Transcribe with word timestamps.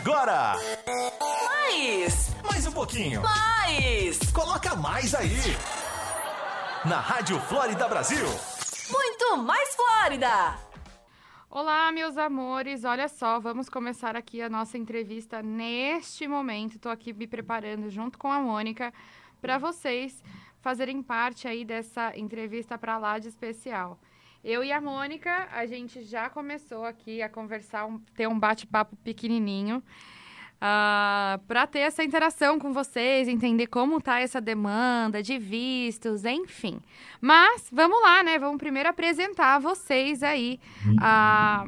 agora? 0.00 0.54
Mais! 1.44 2.34
Mais 2.42 2.66
um 2.66 2.72
pouquinho. 2.72 3.20
Mais! 3.20 4.18
Coloca 4.32 4.74
mais 4.74 5.14
aí. 5.14 5.36
Na 6.86 6.98
Rádio 6.98 7.38
Flórida 7.40 7.86
Brasil. 7.86 8.24
Muito 8.90 9.36
mais 9.44 9.74
Flórida! 9.74 10.58
Olá, 11.50 11.92
meus 11.92 12.16
amores. 12.16 12.84
Olha 12.84 13.08
só, 13.08 13.38
vamos 13.40 13.68
começar 13.68 14.16
aqui 14.16 14.40
a 14.40 14.48
nossa 14.48 14.78
entrevista 14.78 15.42
neste 15.42 16.26
momento. 16.26 16.76
Estou 16.76 16.90
aqui 16.90 17.12
me 17.12 17.26
preparando 17.26 17.90
junto 17.90 18.18
com 18.18 18.32
a 18.32 18.40
Mônica 18.40 18.94
para 19.38 19.58
vocês 19.58 20.22
fazerem 20.62 21.02
parte 21.02 21.46
aí 21.46 21.62
dessa 21.62 22.16
entrevista 22.16 22.78
para 22.78 22.96
lá 22.96 23.18
de 23.18 23.28
especial. 23.28 23.98
Eu 24.42 24.64
e 24.64 24.72
a 24.72 24.80
Mônica, 24.80 25.48
a 25.52 25.66
gente 25.66 26.02
já 26.02 26.30
começou 26.30 26.84
aqui 26.86 27.20
a 27.20 27.28
conversar, 27.28 27.84
um, 27.84 27.98
ter 28.14 28.26
um 28.26 28.38
bate-papo 28.38 28.96
pequenininho. 29.04 29.76
Uh, 29.76 30.62
ah, 30.62 31.40
para 31.46 31.66
ter 31.66 31.80
essa 31.80 32.02
interação 32.02 32.58
com 32.58 32.72
vocês, 32.72 33.28
entender 33.28 33.66
como 33.66 34.00
tá 34.00 34.20
essa 34.20 34.40
demanda 34.40 35.22
de 35.22 35.38
vistos, 35.38 36.24
enfim. 36.24 36.80
Mas 37.20 37.68
vamos 37.70 38.00
lá, 38.02 38.22
né? 38.22 38.38
Vamos 38.38 38.58
primeiro 38.58 38.88
apresentar 38.88 39.58
vocês 39.58 40.22
aí 40.22 40.58
a 41.00 41.66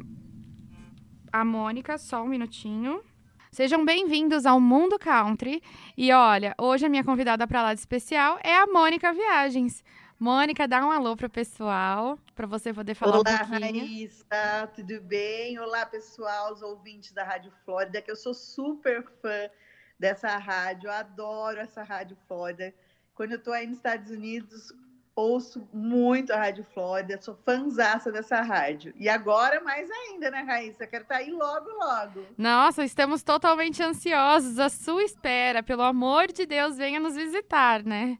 a 1.33 1.45
Mônica, 1.45 1.97
só 1.97 2.23
um 2.23 2.29
minutinho. 2.29 3.03
Sejam 3.51 3.85
bem-vindos 3.85 4.45
ao 4.47 4.61
Mundo 4.61 4.99
Country. 4.99 5.63
E 5.97 6.13
olha, 6.13 6.55
hoje 6.59 6.87
a 6.87 6.89
minha 6.89 7.05
convidada 7.05 7.47
para 7.47 7.63
lá 7.63 7.75
de 7.75 7.81
especial 7.81 8.39
é 8.43 8.55
a 8.55 8.67
Mônica 8.67 9.13
Viagens. 9.13 9.83
Mônica, 10.23 10.69
dá 10.69 10.87
um 10.87 10.93
alô 10.93 11.17
para 11.17 11.27
o 11.27 11.31
pessoal, 11.31 12.17
para 12.33 12.47
você 12.47 12.73
poder 12.73 12.95
falar 12.95 13.19
Olá, 13.19 13.21
um 13.21 13.25
pouquinho. 13.25 13.59
Olá, 13.59 13.81
Raíssa, 13.81 14.71
tudo 14.73 15.01
bem? 15.01 15.59
Olá, 15.59 15.85
pessoal, 15.85 16.53
os 16.53 16.63
ouvintes 16.63 17.11
da 17.11 17.25
Rádio 17.25 17.53
Flórida, 17.65 18.01
que 18.01 18.09
eu 18.09 18.15
sou 18.15 18.33
super 18.33 19.03
fã 19.21 19.51
dessa 19.99 20.39
rádio, 20.39 20.89
adoro 20.93 21.59
essa 21.59 21.83
Rádio 21.83 22.17
Flórida. 22.29 22.73
Quando 23.17 23.33
eu 23.33 23.39
estou 23.39 23.53
aí 23.53 23.67
nos 23.67 23.79
Estados 23.79 24.13
Unidos, 24.13 24.73
ouço 25.17 25.69
muito 25.73 26.33
a 26.33 26.37
Rádio 26.37 26.65
Flórida, 26.73 27.21
sou 27.21 27.35
fãzaça 27.45 28.13
dessa 28.13 28.43
rádio. 28.43 28.95
E 28.97 29.09
agora 29.09 29.61
mais 29.61 29.91
ainda, 29.91 30.31
né, 30.31 30.43
Raíssa? 30.43 30.87
Quero 30.87 31.03
estar 31.03 31.17
tá 31.17 31.21
aí 31.21 31.33
logo, 31.33 31.69
logo. 31.69 32.27
Nossa, 32.39 32.85
estamos 32.85 33.25
totalmente 33.25 33.83
ansiosos 33.83 34.61
à 34.61 34.69
sua 34.69 35.03
espera. 35.03 35.65
Pelo 35.65 35.83
amor 35.83 36.29
de 36.29 36.47
Deus, 36.47 36.77
venha 36.77 37.01
nos 37.01 37.17
visitar, 37.17 37.83
né? 37.83 38.19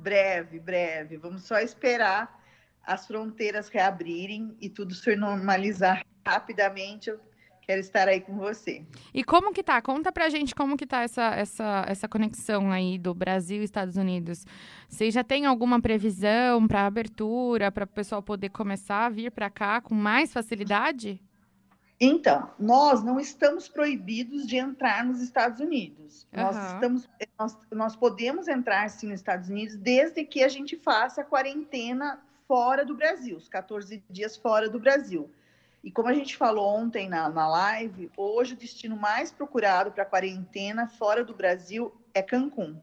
Breve, 0.00 0.58
breve. 0.58 1.16
Vamos 1.16 1.44
só 1.44 1.58
esperar 1.58 2.40
as 2.82 3.06
fronteiras 3.06 3.68
reabrirem 3.68 4.56
e 4.60 4.68
tudo 4.68 4.94
se 4.94 5.14
normalizar 5.14 6.04
rapidamente. 6.26 7.10
Eu 7.10 7.20
quero 7.60 7.80
estar 7.80 8.08
aí 8.08 8.20
com 8.20 8.36
você. 8.36 8.84
E 9.12 9.22
como 9.22 9.52
que 9.52 9.62
tá? 9.62 9.80
Conta 9.82 10.10
pra 10.10 10.28
gente 10.28 10.54
como 10.54 10.76
que 10.76 10.86
tá 10.86 11.02
essa, 11.02 11.34
essa, 11.34 11.84
essa 11.86 12.08
conexão 12.08 12.72
aí 12.72 12.98
do 12.98 13.14
Brasil 13.14 13.60
e 13.60 13.64
Estados 13.64 13.96
Unidos. 13.96 14.44
Você 14.88 15.10
já 15.10 15.22
tem 15.22 15.46
alguma 15.46 15.80
previsão 15.80 16.66
para 16.66 16.86
abertura, 16.86 17.70
para 17.70 17.84
o 17.84 17.88
pessoal 17.88 18.22
poder 18.22 18.48
começar 18.48 19.06
a 19.06 19.10
vir 19.10 19.30
para 19.30 19.50
cá 19.50 19.80
com 19.80 19.94
mais 19.94 20.32
facilidade? 20.32 21.20
Então, 22.00 22.50
nós 22.58 23.04
não 23.04 23.20
estamos 23.20 23.68
proibidos 23.68 24.46
de 24.46 24.56
entrar 24.56 25.04
nos 25.04 25.20
Estados 25.20 25.60
Unidos. 25.60 26.26
Uhum. 26.32 26.42
Nós, 26.42 26.56
estamos, 26.72 27.08
nós, 27.38 27.58
nós 27.70 27.96
podemos 27.96 28.48
entrar 28.48 28.88
sim 28.88 29.08
nos 29.08 29.20
Estados 29.20 29.50
Unidos 29.50 29.76
desde 29.76 30.24
que 30.24 30.42
a 30.42 30.48
gente 30.48 30.78
faça 30.78 31.20
a 31.20 31.24
quarentena 31.24 32.18
fora 32.48 32.86
do 32.86 32.96
Brasil, 32.96 33.36
os 33.36 33.48
14 33.48 34.02
dias 34.08 34.34
fora 34.34 34.68
do 34.68 34.80
Brasil. 34.80 35.30
E 35.84 35.90
como 35.90 36.08
a 36.08 36.14
gente 36.14 36.36
falou 36.36 36.74
ontem 36.74 37.08
na, 37.08 37.28
na 37.28 37.46
live, 37.46 38.10
hoje 38.16 38.54
o 38.54 38.56
destino 38.56 38.96
mais 38.96 39.30
procurado 39.30 39.92
para 39.92 40.04
quarentena 40.04 40.88
fora 40.88 41.22
do 41.22 41.34
Brasil 41.34 41.94
é 42.14 42.22
Cancún. 42.22 42.76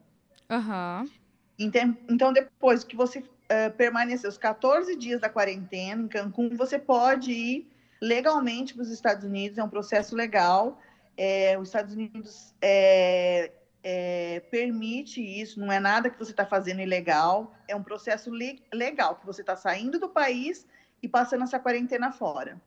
Uhum. 0.50 1.09
Então, 1.58 1.98
então, 2.08 2.34
depois 2.34 2.84
que 2.84 2.96
você 2.96 3.20
uh, 3.20 3.72
permanecer 3.76 4.30
os 4.30 4.38
14 4.38 4.96
dias 4.96 5.20
da 5.20 5.30
quarentena 5.30 6.03
em 6.03 6.08
Cancún, 6.08 6.56
você 6.56 6.78
pode 6.78 7.31
ir 7.31 7.68
legalmente 8.02 8.74
para 8.74 8.84
os 8.84 8.91
Estados 8.91 9.24
Unidos, 9.24 9.58
é 9.58 9.63
um 9.63 9.69
processo 9.69 10.16
legal. 10.16 10.80
É, 11.16 11.58
os 11.58 11.69
Estados 11.69 11.94
Unidos 11.94 12.53
é, 12.62 13.52
é, 13.84 14.40
permite 14.52 15.22
isso, 15.22 15.59
não 15.59 15.72
é 15.72 15.80
nada 15.80 16.09
que 16.09 16.19
você 16.19 16.31
está 16.31 16.46
fazendo 16.46 16.81
ilegal, 16.81 17.53
é 17.68 17.75
um 17.75 17.81
processo 17.81 18.34
le 18.34 18.62
legal, 18.74 19.16
que 19.16 19.25
você 19.25 19.41
está 19.41 19.56
saindo 19.56 20.00
do 20.00 20.09
país 20.09 20.68
e 21.02 21.08
passando 21.08 21.44
essa 21.44 21.59
quarentena 21.59 22.12
fora. 22.12 22.62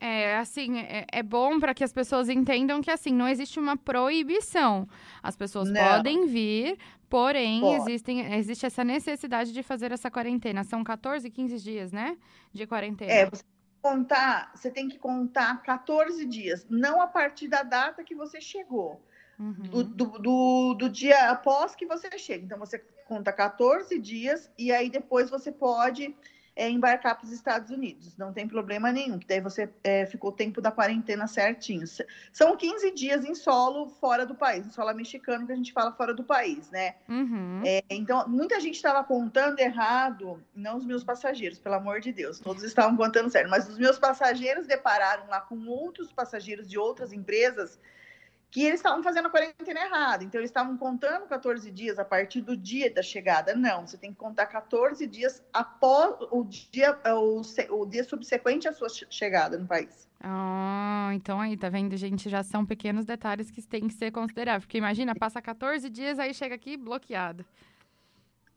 É, 0.00 0.36
assim, 0.36 0.78
é, 0.78 1.06
é 1.10 1.22
bom 1.22 1.58
para 1.60 1.72
que 1.72 1.84
as 1.84 1.92
pessoas 1.92 2.28
entendam 2.28 2.80
que, 2.80 2.90
assim, 2.90 3.12
não 3.12 3.28
existe 3.28 3.60
uma 3.60 3.76
proibição. 3.76 4.88
As 5.22 5.36
pessoas 5.36 5.70
não. 5.70 5.80
podem 5.80 6.26
vir, 6.26 6.76
porém, 7.08 7.74
existem, 7.74 8.34
existe 8.34 8.66
essa 8.66 8.82
necessidade 8.82 9.52
de 9.52 9.62
fazer 9.62 9.92
essa 9.92 10.10
quarentena. 10.10 10.64
São 10.64 10.82
14, 10.82 11.30
15 11.30 11.62
dias, 11.62 11.92
né? 11.92 12.16
De 12.52 12.66
quarentena. 12.66 13.12
É, 13.12 13.30
você 13.30 13.44
contar, 13.84 14.50
você 14.54 14.70
tem 14.70 14.88
que 14.88 14.98
contar 14.98 15.62
14 15.62 16.24
dias, 16.24 16.66
não 16.70 17.02
a 17.02 17.06
partir 17.06 17.48
da 17.48 17.62
data 17.62 18.02
que 18.02 18.14
você 18.14 18.40
chegou. 18.40 18.98
Uhum. 19.38 19.52
Do, 19.52 19.84
do, 19.84 20.18
do, 20.18 20.74
do, 20.74 20.88
dia 20.88 21.28
após 21.28 21.74
que 21.74 21.84
você 21.84 22.16
chega. 22.16 22.46
Então, 22.46 22.58
você 22.58 22.78
conta 23.06 23.30
14 23.30 23.98
dias 23.98 24.50
e 24.56 24.72
aí 24.72 24.88
depois 24.88 25.28
você 25.28 25.52
pode 25.52 26.16
é, 26.56 26.68
embarcar 26.68 27.16
para 27.16 27.24
os 27.24 27.32
Estados 27.32 27.70
Unidos. 27.70 28.16
Não 28.16 28.32
tem 28.32 28.46
problema 28.46 28.92
nenhum, 28.92 29.18
que 29.18 29.26
daí 29.26 29.40
você 29.40 29.68
é, 29.82 30.06
ficou 30.06 30.30
o 30.30 30.34
tempo 30.34 30.60
da 30.60 30.70
quarentena 30.70 31.26
certinho. 31.26 31.84
São 32.32 32.56
15 32.56 32.92
dias 32.92 33.24
em 33.24 33.34
solo 33.34 33.88
fora 33.88 34.24
do 34.24 34.34
país, 34.34 34.66
em 34.66 34.70
solo 34.70 34.94
mexicano, 34.94 35.46
que 35.46 35.52
a 35.52 35.56
gente 35.56 35.72
fala 35.72 35.92
fora 35.92 36.14
do 36.14 36.22
país, 36.22 36.70
né? 36.70 36.94
Uhum. 37.08 37.62
É, 37.64 37.82
então, 37.90 38.28
muita 38.28 38.60
gente 38.60 38.76
estava 38.76 39.02
contando 39.02 39.58
errado, 39.58 40.42
não 40.54 40.76
os 40.76 40.84
meus 40.84 41.02
passageiros, 41.02 41.58
pelo 41.58 41.74
amor 41.74 42.00
de 42.00 42.12
Deus, 42.12 42.38
todos 42.38 42.62
estavam 42.62 42.96
contando 42.96 43.30
certo, 43.30 43.50
mas 43.50 43.68
os 43.68 43.78
meus 43.78 43.98
passageiros 43.98 44.66
depararam 44.66 45.26
lá 45.28 45.40
com 45.40 45.66
outros 45.66 46.12
passageiros 46.12 46.68
de 46.68 46.78
outras 46.78 47.12
empresas 47.12 47.78
que 48.54 48.62
eles 48.62 48.78
estavam 48.78 49.02
fazendo 49.02 49.26
a 49.26 49.30
quarentena 49.30 49.80
errada. 49.80 50.22
Então, 50.22 50.40
eles 50.40 50.48
estavam 50.48 50.76
contando 50.78 51.26
14 51.26 51.72
dias 51.72 51.98
a 51.98 52.04
partir 52.04 52.40
do 52.40 52.56
dia 52.56 52.88
da 52.88 53.02
chegada. 53.02 53.52
Não, 53.52 53.84
você 53.84 53.98
tem 53.98 54.12
que 54.12 54.16
contar 54.16 54.46
14 54.46 55.04
dias 55.08 55.42
após 55.52 56.14
o 56.30 56.44
dia, 56.44 56.96
o, 57.16 57.42
o 57.70 57.84
dia 57.84 58.04
subsequente 58.04 58.68
à 58.68 58.72
sua 58.72 58.86
chegada 59.10 59.58
no 59.58 59.66
país. 59.66 60.08
Ah, 60.20 61.10
então 61.14 61.40
aí, 61.40 61.56
tá 61.56 61.68
vendo, 61.68 61.96
gente? 61.96 62.30
Já 62.30 62.44
são 62.44 62.64
pequenos 62.64 63.04
detalhes 63.04 63.50
que 63.50 63.60
têm 63.60 63.88
que 63.88 63.94
ser 63.94 64.12
considerados. 64.12 64.66
Porque 64.66 64.78
imagina, 64.78 65.16
passa 65.16 65.42
14 65.42 65.90
dias, 65.90 66.20
aí 66.20 66.32
chega 66.32 66.54
aqui 66.54 66.76
bloqueado. 66.76 67.44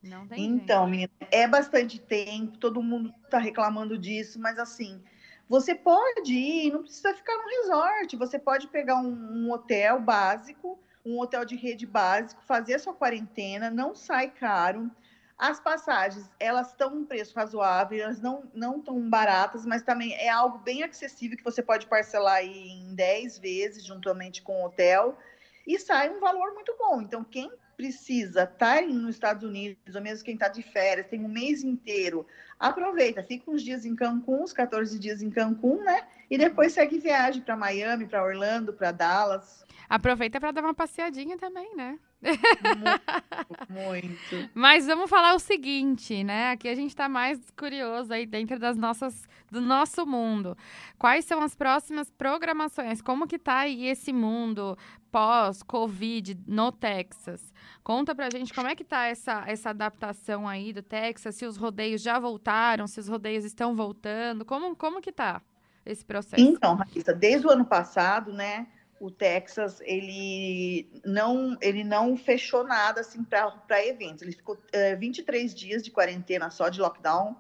Não 0.03 0.27
tem 0.27 0.45
Então, 0.45 0.85
menina, 0.85 1.09
é 1.31 1.47
bastante 1.47 1.99
tempo, 1.99 2.55
todo 2.59 2.83
mundo 2.83 3.11
tá 3.31 3.39
reclamando 3.39 3.97
disso, 3.97 4.39
mas 4.39 4.59
assim 4.59 5.01
você 5.49 5.73
pode 5.73 6.33
ir, 6.33 6.71
não 6.71 6.83
precisa 6.83 7.13
ficar 7.13 7.35
no 7.37 7.47
resort, 7.47 8.15
você 8.17 8.37
pode 8.37 8.67
pegar 8.67 8.97
um, 8.97 9.09
um 9.09 9.51
hotel 9.51 9.99
básico, 9.99 10.77
um 11.05 11.19
hotel 11.19 11.45
de 11.45 11.55
rede 11.55 11.85
básico, 11.85 12.41
fazer 12.43 12.75
a 12.75 12.79
sua 12.79 12.93
quarentena, 12.93 13.69
não 13.69 13.95
sai 13.95 14.29
caro. 14.29 14.91
As 15.37 15.59
passagens, 15.59 16.29
elas 16.39 16.69
estão 16.69 16.95
um 16.95 17.05
preço 17.05 17.35
razoável, 17.35 18.03
elas 18.03 18.19
não 18.19 18.49
não 18.53 18.81
tão 18.81 19.07
baratas, 19.07 19.65
mas 19.65 19.83
também 19.83 20.13
é 20.15 20.29
algo 20.29 20.57
bem 20.57 20.83
acessível 20.83 21.37
que 21.37 21.43
você 21.43 21.61
pode 21.61 21.85
parcelar 21.85 22.43
em 22.43 22.93
10 22.95 23.37
vezes 23.37 23.85
juntamente 23.85 24.41
com 24.41 24.61
o 24.61 24.65
hotel 24.65 25.17
e 25.65 25.77
sai 25.77 26.09
um 26.09 26.19
valor 26.19 26.53
muito 26.53 26.75
bom. 26.77 27.01
Então, 27.01 27.23
quem 27.23 27.51
precisa 27.77 28.43
estar 28.43 28.81
tá 28.81 28.81
nos 28.81 29.11
Estados 29.11 29.43
Unidos, 29.43 29.95
ou 29.95 30.01
mesmo 30.01 30.25
quem 30.25 30.33
está 30.33 30.47
de 30.47 30.63
férias, 30.63 31.07
tem 31.07 31.23
um 31.23 31.29
mês 31.29 31.63
inteiro, 31.63 32.25
aproveita, 32.59 33.23
fica 33.23 33.51
uns 33.51 33.61
dias 33.61 33.85
em 33.85 33.95
Cancún, 33.95 34.43
uns 34.43 34.51
14 34.51 34.97
dias 34.97 35.21
em 35.21 35.29
Cancún, 35.29 35.83
né? 35.83 36.07
E 36.29 36.37
depois 36.39 36.73
segue 36.73 36.97
viagem 36.97 37.43
para 37.43 37.55
Miami, 37.55 38.07
para 38.07 38.23
Orlando, 38.23 38.73
para 38.73 38.91
Dallas. 38.91 39.63
Aproveita 39.87 40.39
para 40.39 40.51
dar 40.51 40.63
uma 40.63 40.73
passeadinha 40.73 41.37
também, 41.37 41.75
né? 41.75 41.99
Muito, 42.19 43.69
muito. 43.69 44.49
Mas 44.53 44.87
vamos 44.87 45.09
falar 45.09 45.35
o 45.35 45.39
seguinte, 45.39 46.23
né? 46.23 46.51
Aqui 46.51 46.67
a 46.67 46.75
gente 46.75 46.89
está 46.89 47.07
mais 47.07 47.39
curioso 47.51 48.11
aí 48.11 48.25
dentro 48.25 48.57
das 48.57 48.75
nossas, 48.75 49.27
do 49.51 49.61
nosso 49.61 50.05
mundo. 50.05 50.57
Quais 50.97 51.25
são 51.25 51.41
as 51.41 51.55
próximas 51.55 52.09
programações? 52.09 53.01
Como 53.01 53.27
que 53.27 53.37
tá 53.37 53.59
aí 53.59 53.87
esse 53.87 54.11
mundo 54.11 54.77
pós-Covid 55.11 56.39
no 56.47 56.71
Texas? 56.71 57.53
Conta 57.83 58.15
pra 58.15 58.29
gente 58.29 58.53
como 58.53 58.67
é 58.67 58.75
que 58.75 58.83
tá 58.83 59.05
essa, 59.05 59.43
essa 59.47 59.69
adaptação 59.69 60.47
aí 60.47 60.73
do 60.73 60.81
Texas, 60.81 61.35
se 61.35 61.45
os 61.45 61.55
rodeios 61.55 62.01
já 62.01 62.19
voltaram, 62.19 62.87
se 62.87 62.99
os 62.99 63.07
rodeios 63.07 63.45
estão 63.45 63.75
voltando, 63.75 64.43
como, 64.43 64.75
como 64.75 65.01
que 65.01 65.11
tá 65.11 65.41
esse 65.85 66.03
processo? 66.03 66.43
Então, 66.43 66.75
Raíssa, 66.75 67.13
desde 67.13 67.47
o 67.47 67.49
ano 67.49 67.63
passado, 67.63 68.33
né? 68.33 68.67
O 68.99 69.11
Texas 69.11 69.79
ele 69.81 70.89
não 71.05 71.57
ele 71.61 71.83
não 71.83 72.17
fechou 72.17 72.63
nada 72.63 73.01
assim 73.01 73.23
para 73.23 73.85
eventos. 73.85 74.21
Ele 74.21 74.31
ficou 74.31 74.57
é, 74.71 74.95
23 74.95 75.53
dias 75.53 75.83
de 75.83 75.91
quarentena 75.91 76.49
só 76.49 76.69
de 76.69 76.79
lockdown, 76.79 77.35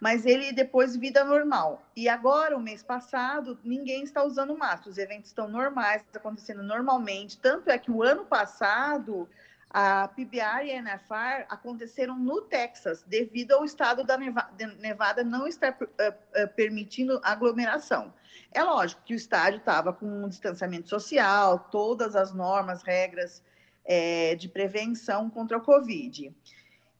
mas 0.00 0.26
ele 0.26 0.52
depois 0.52 0.96
vida 0.96 1.24
normal. 1.24 1.82
E 1.94 2.08
agora, 2.08 2.56
o 2.56 2.60
mês 2.60 2.82
passado, 2.82 3.58
ninguém 3.62 4.02
está 4.02 4.24
usando 4.24 4.56
máscara, 4.56 4.90
os 4.90 4.98
eventos 4.98 5.28
estão 5.28 5.48
normais, 5.48 6.02
acontecendo 6.14 6.62
normalmente. 6.62 7.38
Tanto 7.38 7.70
é 7.70 7.78
que 7.78 7.90
o 7.90 8.02
ano 8.02 8.24
passado 8.24 9.28
a 9.72 10.06
PBR 10.08 10.66
e 10.66 10.72
a 10.72 10.82
NFR 10.82 11.46
aconteceram 11.48 12.18
no 12.18 12.42
Texas, 12.42 13.02
devido 13.06 13.52
ao 13.52 13.64
estado 13.64 14.04
da 14.04 14.18
Nevada 14.18 15.24
não 15.24 15.46
estar 15.46 15.72
uh, 15.80 15.84
uh, 15.84 16.48
permitindo 16.54 17.18
aglomeração. 17.24 18.12
É 18.50 18.62
lógico 18.62 19.02
que 19.04 19.14
o 19.14 19.16
estádio 19.16 19.58
estava 19.58 19.92
com 19.92 20.06
um 20.06 20.28
distanciamento 20.28 20.88
social, 20.88 21.58
todas 21.70 22.14
as 22.14 22.32
normas, 22.32 22.82
regras 22.82 23.42
é, 23.84 24.34
de 24.34 24.48
prevenção 24.48 25.30
contra 25.30 25.58
o 25.58 25.60
Covid. 25.60 26.34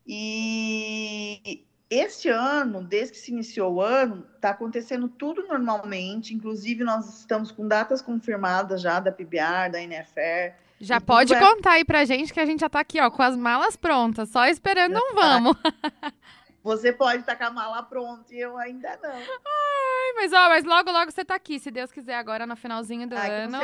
E 0.07 1.65
este 1.89 2.29
ano, 2.29 2.83
desde 2.83 3.13
que 3.13 3.19
se 3.19 3.31
iniciou 3.31 3.75
o 3.75 3.81
ano, 3.81 4.27
está 4.35 4.51
acontecendo 4.51 5.09
tudo 5.09 5.47
normalmente, 5.47 6.35
inclusive 6.35 6.83
nós 6.83 7.21
estamos 7.21 7.53
com 7.53 7.69
datas 7.69 8.01
confirmadas 8.01 8.81
já 8.81 8.99
da 8.99 9.13
PBR, 9.13 9.71
da 9.71 9.81
NFR, 9.81 10.55
já 10.83 11.01
pode 11.01 11.33
contar 11.39 11.75
aí 11.75 11.85
pra 11.85 12.05
gente 12.05 12.33
que 12.35 12.41
a 12.41 12.45
gente 12.45 12.59
já 12.59 12.69
tá 12.69 12.81
aqui, 12.81 13.01
ó, 13.01 13.09
com 13.09 13.23
as 13.23 13.37
malas 13.37 13.77
prontas, 13.77 14.31
só 14.31 14.49
esperando 14.49 14.97
um 14.97 15.15
vamos. 15.15 15.57
Você 16.63 16.93
pode 16.93 17.21
estar 17.21 17.37
com 17.37 17.45
a 17.45 17.51
mala 17.51 17.83
pronta 17.83 18.33
e 18.35 18.39
eu 18.39 18.57
ainda 18.57 18.99
não. 19.03 19.11
Ai, 19.11 20.13
mas 20.15 20.33
ó, 20.33 20.49
mas 20.49 20.65
logo, 20.65 20.93
logo 20.93 21.11
você 21.11 21.25
tá 21.25 21.35
aqui, 21.35 21.59
se 21.59 21.71
Deus 21.71 21.91
quiser, 21.91 22.15
agora 22.15 22.47
no 22.47 22.55
finalzinho 22.55 23.09
do 23.09 23.17
Ai, 23.17 23.31
ano. 23.31 23.59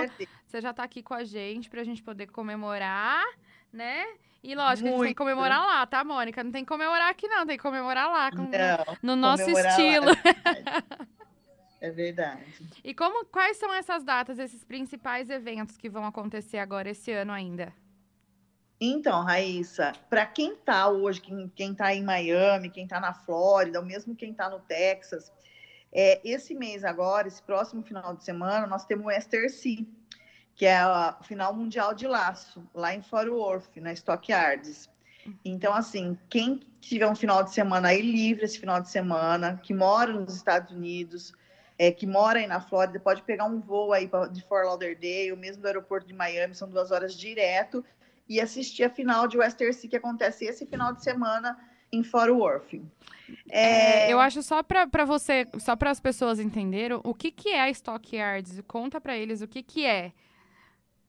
Você 0.46 0.60
já 0.60 0.72
tá 0.72 0.82
aqui 0.82 1.02
com 1.02 1.14
a 1.14 1.22
gente 1.22 1.70
pra 1.70 1.84
gente 1.84 2.02
poder 2.02 2.26
comemorar, 2.26 3.24
né? 3.72 4.04
E 4.42 4.54
lógico, 4.54 4.88
Muito. 4.88 4.94
a 4.94 4.96
gente 4.98 5.06
tem 5.06 5.14
que 5.14 5.18
comemorar 5.18 5.64
lá, 5.64 5.86
tá, 5.86 6.02
Mônica? 6.04 6.42
Não 6.42 6.50
tem 6.50 6.64
que 6.64 6.68
comemorar 6.68 7.10
aqui, 7.10 7.28
não, 7.28 7.46
tem 7.46 7.56
que 7.56 7.62
comemorar 7.62 8.10
lá, 8.10 8.30
com, 8.30 8.48
não, 8.48 8.94
no 9.02 9.16
nosso 9.16 9.48
estilo. 9.50 10.06
Lá, 10.06 11.08
É 11.80 11.90
verdade. 11.90 12.42
E 12.82 12.92
como, 12.92 13.24
quais 13.26 13.56
são 13.56 13.72
essas 13.72 14.02
datas, 14.02 14.38
esses 14.38 14.64
principais 14.64 15.30
eventos 15.30 15.76
que 15.76 15.88
vão 15.88 16.04
acontecer 16.04 16.58
agora 16.58 16.90
esse 16.90 17.12
ano 17.12 17.32
ainda? 17.32 17.72
Então, 18.80 19.25
Raíssa, 19.25 19.92
para 20.08 20.25
quem 20.25 20.52
está 20.52 20.88
hoje, 20.88 21.20
quem, 21.20 21.48
quem 21.54 21.75
tá 21.75 21.92
em 21.92 22.04
Miami, 22.04 22.70
quem 22.70 22.84
está 22.84 23.00
na 23.00 23.12
Flórida, 23.12 23.80
ou 23.80 23.84
mesmo 23.84 24.14
quem 24.14 24.30
está 24.30 24.48
no 24.48 24.60
Texas, 24.60 25.32
é, 25.92 26.20
esse 26.22 26.54
mês 26.54 26.84
agora, 26.84 27.26
esse 27.26 27.42
próximo 27.42 27.82
final 27.82 28.14
de 28.14 28.22
semana, 28.22 28.66
nós 28.66 28.84
temos 28.84 29.06
o 29.06 29.20
STRC, 29.20 29.86
que 30.54 30.64
é 30.64 30.76
a 30.76 31.19
final 31.22 31.54
mundial 31.54 31.92
de 31.92 32.06
laço, 32.06 32.69
lá 32.72 32.94
em 32.94 33.02
Fort 33.02 33.28
Worth, 33.28 33.76
na 33.76 33.92
Stockyards. 33.92 34.88
Então, 35.44 35.74
assim, 35.74 36.16
quem 36.28 36.60
tiver 36.81 37.06
um 37.08 37.14
final 37.14 37.42
de 37.42 37.52
semana 37.52 37.88
aí 37.88 38.00
livre 38.00 38.44
esse 38.44 38.58
final 38.58 38.81
de 38.81 38.88
semana, 38.88 39.60
que 39.62 39.74
mora 39.74 40.12
nos 40.12 40.34
Estados 40.34 40.72
Unidos, 40.72 41.32
é, 41.78 41.90
que 41.90 42.06
mora 42.06 42.38
aí 42.38 42.46
na 42.46 42.60
Flórida, 42.60 42.98
pode 42.98 43.22
pegar 43.22 43.44
um 43.44 43.60
voo 43.60 43.92
aí 43.92 44.10
de 44.32 44.42
Fort 44.42 44.66
Lauderdale, 44.66 45.36
mesmo 45.36 45.62
do 45.62 45.66
aeroporto 45.66 46.06
de 46.06 46.14
Miami, 46.14 46.54
são 46.54 46.69
duas 46.69 46.90
horas 46.90 47.14
direto, 47.14 47.84
e 48.28 48.40
assistir 48.40 48.84
a 48.84 48.90
final 48.90 49.26
de 49.26 49.38
Western 49.38 49.72
Sea 49.72 49.90
que 49.90 49.96
acontece 49.96 50.44
esse 50.44 50.66
final 50.66 50.92
de 50.92 51.02
semana 51.02 51.58
em 51.90 52.02
Fort 52.02 52.30
Worth. 52.30 52.75
É... 53.50 54.08
É, 54.08 54.12
eu 54.12 54.20
acho 54.20 54.42
só 54.42 54.62
para 54.62 55.04
você, 55.04 55.46
só 55.58 55.75
para 55.75 55.90
as 55.90 56.00
pessoas 56.00 56.38
entenderem, 56.38 57.00
o 57.02 57.14
que, 57.14 57.30
que 57.30 57.50
é 57.50 57.62
a 57.62 57.70
Stockyards? 57.70 58.60
Conta 58.66 59.00
para 59.00 59.16
eles 59.16 59.40
o 59.40 59.48
que, 59.48 59.62
que 59.62 59.86
é. 59.86 60.12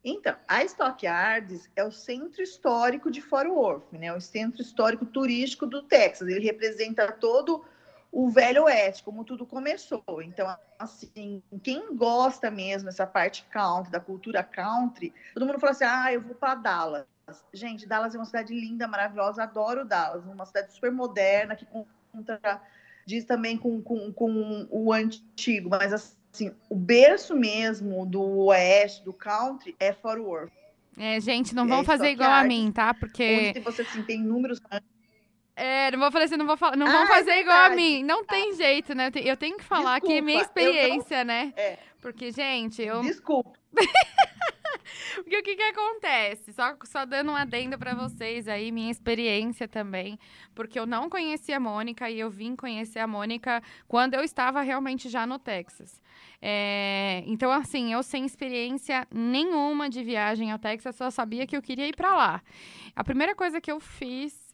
Então, 0.04 0.34
a 0.48 0.64
Stockyards 0.64 1.70
é 1.76 1.84
o 1.84 1.92
centro 1.92 2.42
histórico 2.42 3.12
de 3.12 3.22
Fort 3.22 3.50
Worth, 3.50 3.92
né? 3.92 4.14
O 4.14 4.22
centro 4.22 4.62
histórico 4.62 5.06
turístico 5.06 5.66
do 5.66 5.82
Texas. 5.82 6.30
Ele 6.30 6.46
representa 6.46 7.12
todo 7.12 7.66
o 8.12 8.30
Velho 8.30 8.64
Oeste, 8.64 9.04
como 9.04 9.24
tudo 9.24 9.46
começou. 9.46 10.22
Então, 10.24 10.56
assim, 10.78 11.44
quem 11.64 11.96
gosta 11.96 12.50
mesmo 12.50 12.88
dessa 12.88 13.06
parte 13.06 13.46
country, 13.52 13.92
da 13.92 14.00
cultura 14.00 14.44
country, 14.44 15.14
todo 15.34 15.46
mundo 15.46 15.60
fala 15.60 15.72
assim: 15.72 15.86
ah, 15.86 16.12
eu 16.12 16.22
vou 16.22 16.36
para 16.36 16.56
Dallas. 16.56 17.06
Gente, 17.54 17.86
Dallas 17.86 18.16
é 18.16 18.18
uma 18.18 18.26
cidade 18.26 18.54
linda, 18.54 18.88
maravilhosa, 18.88 19.44
adoro 19.44 19.86
Dallas, 19.86 20.26
uma 20.26 20.46
cidade 20.46 20.74
super 20.74 20.92
moderna, 20.92 21.56
que 21.56 21.66
conta, 22.12 22.62
diz 23.06 23.24
também 23.24 23.56
com, 23.56 23.82
com, 23.82 24.12
com 24.12 24.68
o 24.72 24.92
antigo, 24.92 25.70
mas 25.70 25.94
assim, 25.94 26.52
o 26.68 26.76
berço 26.76 27.36
mesmo 27.36 28.04
do 28.06 28.22
oeste, 28.46 29.04
do 29.06 29.14
country, 29.14 29.76
é 29.80 29.94
Fort 29.94 30.20
Worth. 30.20 30.52
É, 30.98 31.20
gente, 31.22 31.54
não 31.54 31.68
vão 31.68 31.82
é, 31.82 31.84
fazer 31.84 32.10
igual 32.10 32.32
a 32.32 32.44
mim, 32.44 32.72
tá? 32.72 32.94
Porque. 32.94 33.54
Onde 33.56 33.60
você 33.60 33.84
assim, 33.84 34.04
tem 34.04 34.22
números 34.22 34.60
é, 35.60 35.92
não 35.92 36.00
vou 36.00 36.12
falar 36.12 36.26
assim, 36.26 36.38
não 36.38 36.46
vou 36.46 36.58
falar, 36.58 36.78
não 36.78 36.88
ah, 36.88 36.92
vão 36.92 37.08
fazer 37.08 37.32
é 37.32 37.42
igual 37.42 37.66
a 37.66 37.70
mim. 37.70 38.04
Não 38.04 38.24
tá. 38.24 38.36
tem 38.36 38.54
jeito, 38.54 38.96
né? 38.96 39.12
Eu 39.16 39.36
tenho 39.36 39.58
que 39.58 39.64
falar 39.64 40.00
Desculpa, 40.00 40.14
aqui 40.14 40.22
minha 40.22 40.42
experiência, 40.42 41.18
não... 41.20 41.26
né? 41.26 41.54
É. 41.58 41.78
Porque, 42.02 42.32
gente, 42.32 42.82
eu. 42.82 43.02
Desculpa. 43.02 43.52
Porque 45.16 45.38
o 45.38 45.44
que 45.44 45.56
que 45.56 45.64
acontece? 45.64 46.54
Só, 46.54 46.76
só 46.84 47.06
dando 47.06 47.32
um 47.32 47.36
adendo 47.36 47.78
para 47.78 47.94
vocês 47.94 48.48
aí, 48.48 48.72
minha 48.72 48.90
experiência 48.90 49.68
também. 49.68 50.18
Porque 50.56 50.80
eu 50.80 50.86
não 50.86 51.10
conhecia 51.10 51.58
a 51.58 51.60
Mônica 51.60 52.10
e 52.10 52.20
eu 52.20 52.30
vim 52.30 52.56
conhecer 52.56 53.00
a 53.00 53.08
Mônica 53.08 53.62
quando 53.88 54.14
eu 54.14 54.24
estava 54.24 54.62
realmente 54.62 55.10
já 55.10 55.28
no 55.28 55.38
Texas. 55.38 56.02
É, 56.42 57.24
então, 57.28 57.52
assim, 57.52 57.92
eu 57.94 58.02
sem 58.02 58.26
experiência 58.26 59.06
nenhuma 59.12 59.90
de 59.90 60.04
viagem 60.04 60.52
ao 60.52 60.60
Texas, 60.60 60.96
só 60.96 61.10
sabia 61.10 61.46
que 61.46 61.56
eu 61.56 61.62
queria 61.62 61.88
ir 61.88 61.96
para 61.96 62.16
lá. 62.16 62.42
A 62.96 63.04
primeira 63.04 63.36
coisa 63.36 63.60
que 63.60 63.72
eu 63.72 63.80
fiz 63.80 64.49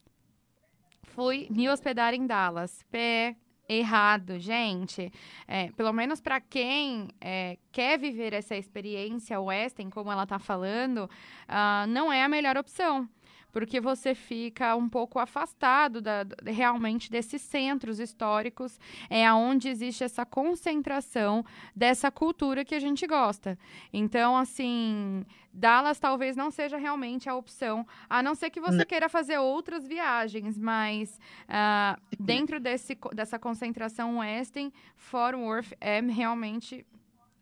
fui 1.16 1.48
me 1.50 1.70
hospedar 1.70 2.14
em 2.14 2.28
Dallas. 2.28 2.84
Pé 2.92 3.38
errado, 3.68 4.38
gente. 4.38 5.12
É, 5.48 5.72
pelo 5.72 5.92
menos 5.92 6.22
para 6.22 6.40
quem 6.40 7.08
é, 7.20 7.58
quer 7.72 7.98
viver 7.98 8.34
essa 8.34 8.56
experiência 8.56 9.40
Western, 9.40 9.90
como 9.90 10.12
ela 10.12 10.24
está 10.24 10.38
falando, 10.38 11.06
uh, 11.06 11.88
não 11.88 12.12
é 12.12 12.24
a 12.24 12.30
melhor 12.30 12.58
opção 12.58 13.10
porque 13.56 13.80
você 13.80 14.14
fica 14.14 14.76
um 14.76 14.90
pouco 14.90 15.18
afastado 15.18 16.02
da, 16.02 16.26
realmente 16.46 17.10
desses 17.10 17.42
centros 17.42 18.02
históricos, 18.02 18.78
é 19.10 19.26
aonde 19.26 19.70
existe 19.70 20.04
essa 20.04 20.26
concentração 20.26 21.42
dessa 21.74 22.12
cultura 22.12 22.66
que 22.66 22.76
a 22.76 22.82
gente 22.82 23.08
gosta. 23.08 23.58
Então, 23.94 24.36
assim, 24.36 25.24
Dallas 25.54 26.02
talvez 26.02 26.36
não 26.36 26.52
seja 26.52 26.76
realmente 26.76 27.30
a 27.30 27.36
opção, 27.36 27.88
a 28.10 28.22
não 28.22 28.36
ser 28.36 28.50
que 28.50 28.60
você 28.60 28.80
não. 28.80 28.86
queira 28.86 29.08
fazer 29.08 29.38
outras 29.38 29.88
viagens, 29.88 30.60
mas 30.60 31.18
uh, 31.48 31.98
dentro 32.20 32.60
desse, 32.60 32.98
dessa 33.14 33.40
concentração 33.40 34.18
Western, 34.18 34.70
Fort 34.98 35.38
Worth 35.38 35.72
é 35.80 36.02
realmente 36.02 36.86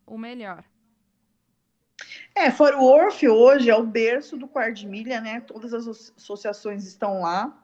o 0.06 0.16
melhor. 0.16 0.62
É, 2.34 2.50
Fort 2.50 2.74
Worth 2.74 3.22
hoje 3.22 3.70
é 3.70 3.76
o 3.76 3.84
berço 3.84 4.36
do 4.36 4.48
quarto 4.48 4.74
de 4.74 4.86
milha, 4.86 5.20
né? 5.20 5.40
Todas 5.40 5.72
as 5.72 5.86
associações 6.16 6.84
estão 6.84 7.20
lá. 7.20 7.56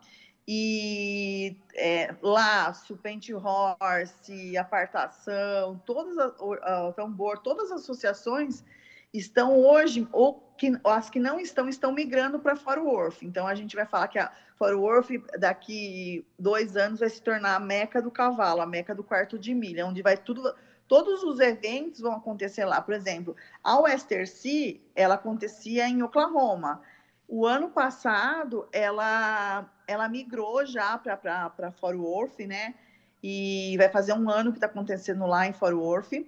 E 0.47 1.57
é, 1.75 2.15
Laço, 2.23 2.97
Pente 2.97 3.33
Horse, 3.33 4.57
Apartação, 4.57 5.81
todas 5.85 6.19
as, 6.19 6.33
uh, 6.41 6.93
Tambor, 6.95 7.39
todas 7.39 7.71
as 7.71 7.83
associações 7.83 8.65
estão 9.13 9.59
hoje, 9.59 10.09
ou 10.13 10.41
que, 10.57 10.73
as 10.85 11.11
que 11.11 11.19
não 11.19 11.39
estão, 11.39 11.69
estão 11.69 11.93
migrando 11.93 12.39
para 12.39 12.57
Fort 12.57 12.81
Worth. 12.81 13.23
Então 13.23 13.47
a 13.47 13.55
gente 13.55 13.77
vai 13.77 13.87
falar 13.87 14.09
que 14.09 14.19
a 14.19 14.33
Fort 14.57 14.75
Worth 14.75 15.11
daqui 15.39 16.25
dois 16.39 16.77
anos 16.77 17.01
vai 17.01 17.11
se 17.11 17.23
tornar 17.23 17.57
a 17.57 17.61
meca 17.61 18.01
do 18.01 18.11
cavalo, 18.11 18.61
a 18.61 18.67
meca 18.67 18.95
do 18.95 19.05
quarto 19.05 19.39
de 19.39 19.55
milha, 19.55 19.87
onde 19.87 20.03
vai 20.03 20.17
tudo 20.17 20.53
todos 20.91 21.23
os 21.23 21.39
eventos 21.39 22.01
vão 22.01 22.15
acontecer 22.15 22.65
lá. 22.65 22.83
Por 22.83 22.93
exemplo, 22.93 23.37
a 23.63 23.79
Western 23.79 24.27
Sea, 24.27 24.75
ela 24.97 25.15
acontecia 25.15 25.89
em 25.89 26.03
Oklahoma. 26.03 26.83
O 27.29 27.47
ano 27.47 27.71
passado, 27.71 28.69
ela, 28.73 29.73
ela 29.87 30.09
migrou 30.09 30.67
já 30.67 30.99
para 30.99 31.71
Fort 31.79 31.97
Worth, 31.97 32.41
né? 32.41 32.75
E 33.23 33.77
vai 33.79 33.89
fazer 33.89 34.15
um 34.15 34.29
ano 34.29 34.51
que 34.51 34.57
está 34.57 34.67
acontecendo 34.67 35.25
lá 35.27 35.47
em 35.47 35.53
Fort 35.53 35.75
Worth. 35.75 36.27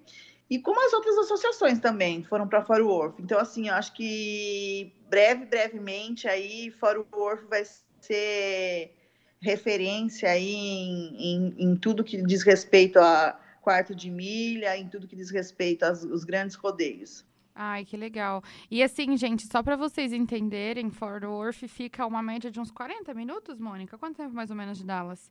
E 0.48 0.60
como 0.60 0.86
as 0.86 0.92
outras 0.92 1.18
associações 1.18 1.80
também 1.80 2.22
foram 2.22 2.46
para 2.46 2.64
Fort 2.64 2.82
Worth. 2.82 3.18
Então, 3.18 3.40
assim, 3.40 3.66
eu 3.66 3.74
acho 3.74 3.92
que 3.94 4.94
breve, 5.10 5.44
brevemente, 5.44 6.28
aí 6.28 6.70
Fort 6.70 7.04
Worth 7.12 7.48
vai 7.48 7.64
ser 8.00 8.94
referência 9.40 10.30
aí 10.30 10.54
em, 10.54 11.16
em, 11.18 11.54
em 11.58 11.76
tudo 11.76 12.04
que 12.04 12.22
diz 12.22 12.44
respeito 12.44 13.00
a 13.00 13.41
quarto 13.62 13.94
de 13.94 14.10
milha, 14.10 14.76
em 14.76 14.88
tudo 14.88 15.06
que 15.08 15.16
diz 15.16 15.30
respeito 15.30 15.84
aos, 15.84 16.24
grandes 16.24 16.56
rodeios. 16.56 17.24
Ai, 17.54 17.84
que 17.84 17.96
legal. 17.96 18.42
E 18.70 18.82
assim, 18.82 19.16
gente, 19.16 19.46
só 19.46 19.62
para 19.62 19.76
vocês 19.76 20.12
entenderem, 20.12 20.90
Fort 20.90 21.22
Worth 21.22 21.68
fica 21.68 22.06
uma 22.06 22.22
média 22.22 22.50
de 22.50 22.58
uns 22.58 22.70
40 22.70 23.14
minutos, 23.14 23.58
Mônica? 23.58 23.96
Quanto 23.96 24.16
tempo 24.16 24.34
mais 24.34 24.50
ou 24.50 24.56
menos 24.56 24.78
de 24.78 24.84
Dallas? 24.84 25.30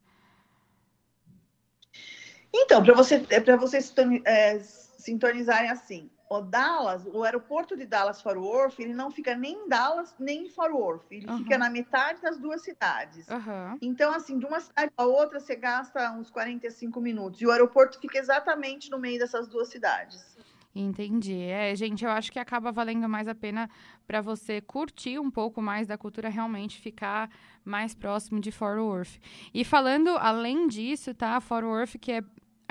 Então, 2.53 2.83
para 2.83 2.93
você, 2.93 3.25
é 3.29 3.57
vocês 3.57 3.93
é, 4.25 4.59
sintonizarem 4.59 5.69
assim, 5.69 6.09
o 6.37 6.41
Dallas, 6.41 7.05
o 7.13 7.23
aeroporto 7.23 7.75
de 7.75 7.85
Dallas 7.85 8.21
Fort 8.21 8.37
Worth, 8.37 8.79
ele 8.79 8.93
não 8.93 9.11
fica 9.11 9.35
nem 9.35 9.53
em 9.53 9.67
Dallas 9.67 10.15
nem 10.17 10.45
em 10.45 10.49
Fort 10.49 10.71
Worth, 10.71 11.03
ele 11.11 11.27
Uhum. 11.27 11.37
fica 11.39 11.57
na 11.57 11.69
metade 11.69 12.21
das 12.21 12.37
duas 12.37 12.61
cidades. 12.61 13.29
Aham. 13.29 13.77
Então, 13.81 14.13
assim, 14.13 14.39
de 14.39 14.45
uma 14.45 14.61
cidade 14.61 14.91
para 14.95 15.05
outra, 15.05 15.41
você 15.41 15.57
gasta 15.57 16.09
uns 16.13 16.29
45 16.29 17.01
minutos. 17.01 17.41
E 17.41 17.45
o 17.45 17.51
aeroporto 17.51 17.99
fica 17.99 18.17
exatamente 18.17 18.89
no 18.89 18.97
meio 18.97 19.19
dessas 19.19 19.49
duas 19.49 19.67
cidades. 19.67 20.37
Entendi. 20.73 21.37
É, 21.41 21.75
gente, 21.75 22.05
eu 22.05 22.11
acho 22.11 22.31
que 22.31 22.39
acaba 22.39 22.71
valendo 22.71 23.09
mais 23.09 23.27
a 23.27 23.35
pena 23.35 23.69
para 24.07 24.21
você 24.21 24.61
curtir 24.61 25.19
um 25.19 25.29
pouco 25.29 25.61
mais 25.61 25.85
da 25.85 25.97
cultura, 25.97 26.29
realmente 26.29 26.79
ficar 26.79 27.29
mais 27.65 27.93
próximo 27.93 28.39
de 28.39 28.53
Fort 28.53 28.79
Worth. 28.79 29.19
E 29.53 29.65
falando 29.65 30.11
além 30.11 30.67
disso, 30.69 31.13
tá? 31.13 31.41
Fort 31.41 31.65
Worth, 31.65 31.97
que 31.99 32.13
é 32.13 32.23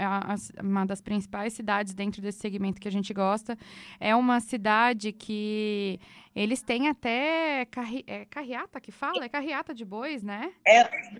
a- 0.04 0.34
a- 0.34 0.62
uma 0.62 0.84
das 0.84 1.00
principais 1.00 1.52
cidades 1.52 1.94
dentro 1.94 2.20
desse 2.22 2.38
segmento 2.38 2.80
que 2.80 2.88
a 2.88 2.92
gente 2.92 3.12
gosta, 3.12 3.56
é 3.98 4.14
uma 4.14 4.40
cidade 4.40 5.12
que 5.12 5.98
eles 6.34 6.62
têm 6.62 6.88
até 6.88 7.64
carri 7.70 8.04
é 8.06 8.24
carreata 8.24 8.80
que 8.80 8.92
fala? 8.92 9.24
É 9.24 9.28
carreata 9.28 9.74
de 9.74 9.84
bois, 9.84 10.22
né? 10.22 10.52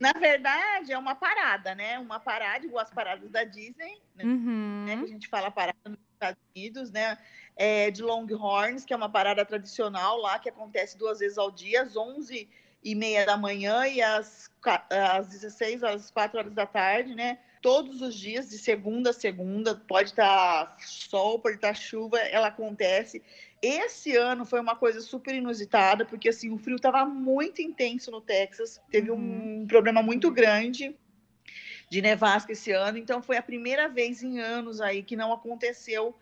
Na 0.01 0.13
verdade, 0.13 0.93
é 0.93 0.99
uma 0.99 1.15
parada, 1.15 1.75
né? 1.75 1.99
Uma 1.99 2.21
parada, 2.21 2.65
igual 2.65 2.83
as 2.83 2.91
paradas 2.91 3.29
da 3.31 3.45
Disney, 3.45 4.01
né? 4.15 4.25
Uhum. 4.25 4.85
né, 4.87 4.97
que 4.99 5.05
a 5.05 5.09
gente 5.09 5.29
fala 5.29 5.51
parada 5.51 5.79
nos 5.87 5.99
Estados 6.15 6.41
Unidos, 6.55 6.91
né? 6.91 7.19
É, 7.57 7.91
de 7.91 8.03
Longhorns, 8.03 8.85
que 8.85 8.93
é 8.93 8.97
uma 8.97 9.09
parada 9.09 9.45
tradicional 9.45 10.17
lá, 10.19 10.39
que 10.39 10.49
acontece 10.49 10.97
duas 10.97 11.19
vezes 11.19 11.37
ao 11.37 11.51
dia, 11.51 11.83
às 11.83 11.97
11 11.97 12.49
e 12.83 12.95
meia 12.95 13.27
da 13.27 13.37
manhã 13.37 13.87
e 13.87 14.01
às, 14.01 14.51
às 15.13 15.27
16 15.29 15.83
horas, 15.83 16.05
às 16.05 16.11
4 16.11 16.39
horas 16.39 16.55
da 16.55 16.65
tarde, 16.67 17.15
né? 17.15 17.39
Todos 17.61 18.01
os 18.01 18.15
dias, 18.15 18.49
de 18.49 18.59
segunda 18.59 19.11
a 19.11 19.13
segunda, 19.13 19.75
pode 19.75 20.11
estar 20.11 20.77
sol, 20.79 21.39
pode 21.39 21.57
estar 21.57 21.75
chuva, 21.75 22.19
ela 22.19 22.47
acontece. 22.47 23.23
Esse 23.61 24.17
ano 24.17 24.47
foi 24.47 24.61
uma 24.61 24.75
coisa 24.75 25.01
super 25.03 25.35
inusitada, 25.35 26.05
porque 26.07 26.31
assim, 26.31 26.51
o 26.51 26.59
frio 26.59 26.77
estava 26.77 27.05
muito 27.05 27.61
intenso 27.61 28.11
no 28.11 28.21
Texas, 28.21 28.81
teve 28.91 29.11
um 29.11 29.67
problema 29.67 30.03
muito 30.03 30.31
grande 30.31 30.97
de 31.91 32.01
nevasca 32.01 32.53
esse 32.53 32.71
ano, 32.71 32.97
então 32.97 33.21
foi 33.21 33.37
a 33.37 33.43
primeira 33.43 33.89
vez 33.89 34.23
em 34.23 34.39
anos 34.39 34.81
aí 34.81 35.03
que 35.03 35.17
não 35.17 35.33
aconteceu 35.33 36.17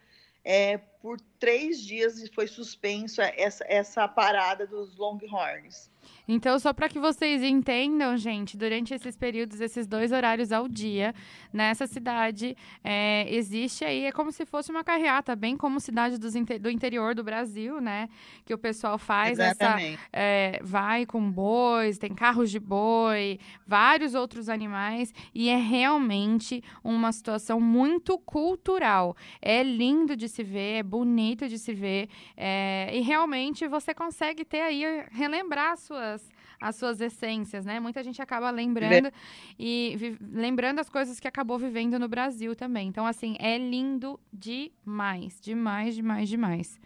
é, 0.45 0.79
por 1.01 1.21
três 1.39 1.81
dias 1.81 2.19
e 2.23 2.29
foi 2.33 2.47
suspenso 2.49 3.21
essa, 3.21 3.65
essa 3.69 4.09
parada 4.09 4.67
dos 4.67 4.97
Longhorns. 4.97 5.91
Então, 6.29 6.59
só 6.59 6.75
para 6.75 6.91
que 6.91 6.99
vocês 6.99 7.43
entendam, 7.43 8.15
gente, 8.19 8.55
durante 8.55 8.93
esses 8.93 9.17
períodos, 9.17 9.63
esses 9.63 9.87
dois 9.87 10.13
horários 10.13 10.53
ao 10.53 10.69
dia, 10.69 11.15
nessa 11.51 11.87
cidade, 11.87 12.55
é, 12.85 13.27
existe 13.35 13.83
aí, 13.83 14.05
é 14.05 14.13
como 14.13 14.31
se 14.31 14.45
fosse 14.45 14.71
uma 14.71 14.85
carreata, 14.85 15.35
bem 15.35 15.57
como 15.57 15.81
cidade 15.81 16.19
dos 16.19 16.35
do 16.61 16.71
interior 16.71 17.15
do 17.15 17.25
Brasil, 17.25 17.81
né? 17.81 18.11
Que 18.45 18.53
o 18.53 18.59
pessoal 18.59 18.99
faz 18.99 19.39
essa, 19.39 19.65
Exatamente. 19.65 19.99
é, 20.13 20.61
vai 20.63 21.07
com 21.07 21.31
bois, 21.31 21.97
tem 21.97 22.15
carros 22.15 22.51
de 22.51 22.61
boi, 22.61 23.41
vários 23.67 24.15
outros 24.15 24.51
animais, 24.51 25.15
e 25.35 25.49
é 25.49 25.57
realmente 25.57 26.63
uma 26.85 27.11
situação 27.11 27.59
muito 27.59 28.19
cultural. 28.19 29.17
É 29.41 29.63
lindo 29.63 30.15
de 30.15 30.29
se 30.29 30.43
ver, 30.43 30.81
é 30.81 30.83
bonito 30.83 31.49
de 31.49 31.59
se 31.59 31.73
ver, 31.73 32.11
é, 32.37 32.91
e 32.93 33.01
realmente 33.01 33.67
você 33.67 33.95
consegue 33.95 34.45
ter 34.45 34.61
aí, 34.61 34.85
relembrar 35.11 35.73
as 35.73 35.81
suas, 35.99 36.31
as 36.61 36.77
suas 36.77 37.01
essências, 37.01 37.65
né? 37.65 37.81
Muita 37.81 38.03
gente 38.03 38.23
acaba 38.23 38.51
lembrando 38.51 39.11
e 39.59 39.95
vi- 39.99 40.19
lembrando 40.21 40.79
as 40.79 40.89
coisas 40.89 41.19
que 41.21 41.27
acabou 41.29 41.59
vivendo 41.59 41.99
no 41.99 42.09
Brasil 42.09 42.55
também. 42.55 42.89
Então, 42.89 43.07
assim, 43.07 43.37
é 43.39 43.59
lindo 43.59 44.19
demais, 44.33 45.41
demais, 45.41 45.95
demais, 45.95 46.29
demais. 46.29 46.81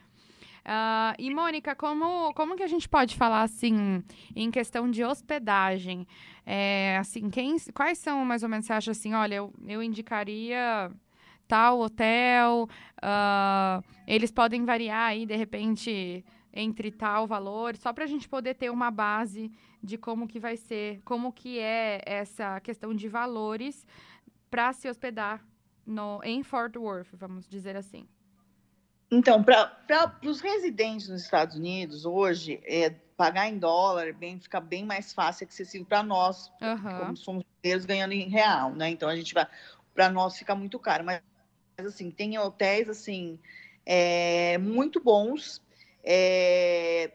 Ah, 0.64 1.14
e, 1.18 1.32
Mônica, 1.34 1.74
como, 1.74 2.32
como 2.34 2.56
que 2.56 2.62
a 2.62 2.68
gente 2.68 2.88
pode 2.88 3.16
falar, 3.16 3.42
assim, 3.42 4.02
em 4.34 4.50
questão 4.50 4.88
de 4.90 5.02
hospedagem? 5.04 6.06
É, 6.46 6.96
assim, 6.98 7.28
quem, 7.30 7.56
quais 7.74 7.98
são, 7.98 8.24
mais 8.24 8.42
ou 8.42 8.48
menos, 8.48 8.66
você 8.66 8.72
acha 8.72 8.90
assim, 8.92 9.12
olha, 9.12 9.36
eu, 9.36 9.52
eu 9.66 9.82
indicaria 9.82 10.90
tal 11.48 11.80
hotel, 11.80 12.68
ah, 13.02 13.82
eles 14.06 14.30
podem 14.30 14.64
variar 14.64 15.08
aí, 15.10 15.26
de 15.26 15.36
repente, 15.36 16.24
entre 16.52 16.90
tal 16.90 17.26
valor, 17.26 17.76
só 17.76 17.92
para 17.92 18.04
a 18.04 18.06
gente 18.06 18.28
poder 18.28 18.54
ter 18.54 18.70
uma 18.70 18.90
base 18.90 19.50
de 19.82 19.96
como 19.96 20.28
que 20.28 20.38
vai 20.38 20.56
ser, 20.56 21.00
como 21.04 21.32
que 21.32 21.58
é 21.58 22.02
essa 22.04 22.60
questão 22.60 22.94
de 22.94 23.08
valores 23.08 23.86
para 24.50 24.72
se 24.72 24.88
hospedar 24.88 25.44
no, 25.86 26.20
em 26.22 26.42
Fort 26.42 26.76
Worth, 26.76 27.08
vamos 27.14 27.48
dizer 27.48 27.76
assim. 27.76 28.06
Então, 29.10 29.42
para 29.42 30.18
os 30.24 30.40
residentes 30.40 31.08
nos 31.08 31.22
Estados 31.22 31.56
Unidos, 31.56 32.04
hoje, 32.04 32.60
é, 32.64 32.90
pagar 33.16 33.48
em 33.48 33.58
dólar 33.58 34.12
bem, 34.14 34.38
fica 34.40 34.60
bem 34.60 34.84
mais 34.84 35.12
fácil 35.12 35.44
e 35.44 35.48
acessível 35.48 35.86
para 35.86 36.02
nós, 36.02 36.50
Aham. 36.60 36.98
como 36.98 37.16
somos 37.16 37.44
brasileiros 37.44 37.84
ganhando 37.84 38.12
em 38.12 38.28
real, 38.28 38.74
né? 38.74 38.88
Então 38.90 39.08
a 39.08 39.16
gente 39.16 39.34
vai, 39.34 39.46
para 39.94 40.08
nós 40.10 40.38
fica 40.38 40.54
muito 40.54 40.78
caro, 40.78 41.04
mas 41.04 41.20
mas, 41.76 41.86
assim 41.86 42.10
tem 42.10 42.38
hotéis 42.38 42.88
assim 42.88 43.38
é, 43.84 44.58
muito 44.58 45.00
bons, 45.00 45.61
é, 46.04 47.12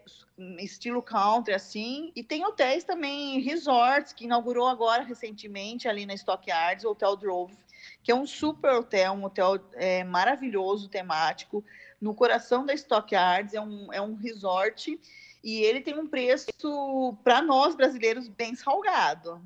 estilo 0.60 1.02
country 1.02 1.54
assim, 1.54 2.12
e 2.16 2.24
tem 2.24 2.46
hotéis 2.46 2.84
também 2.84 3.40
resorts 3.42 4.14
que 4.14 4.26
inaugurou 4.26 4.68
agora 4.68 5.04
recentemente 5.04 5.88
ali 5.88 6.06
na 6.06 6.14
Stock 6.14 6.50
Yards, 6.50 6.86
o 6.86 6.92
Hotel 6.92 7.16
Drove, 7.16 7.58
que 8.04 8.12
é 8.12 8.16
um 8.16 8.26
super 8.26 8.74
hotel, 8.74 9.14
um 9.14 9.26
hotel 9.26 9.60
é, 9.74 10.04
maravilhoso, 10.04 10.90
temático, 10.90 11.64
no 12.00 12.14
coração 12.14 12.66
da 12.66 12.74
Stock 12.74 13.14
Yards, 13.14 13.54
é 13.54 13.62
um, 13.62 13.92
é 13.92 14.02
um 14.02 14.16
resort 14.16 15.00
e 15.44 15.62
ele 15.62 15.82
tem 15.82 15.98
um 15.98 16.08
preço 16.08 17.18
para 17.24 17.42
nós 17.42 17.76
brasileiros 17.76 18.28
bem 18.28 18.56
salgado. 18.56 19.42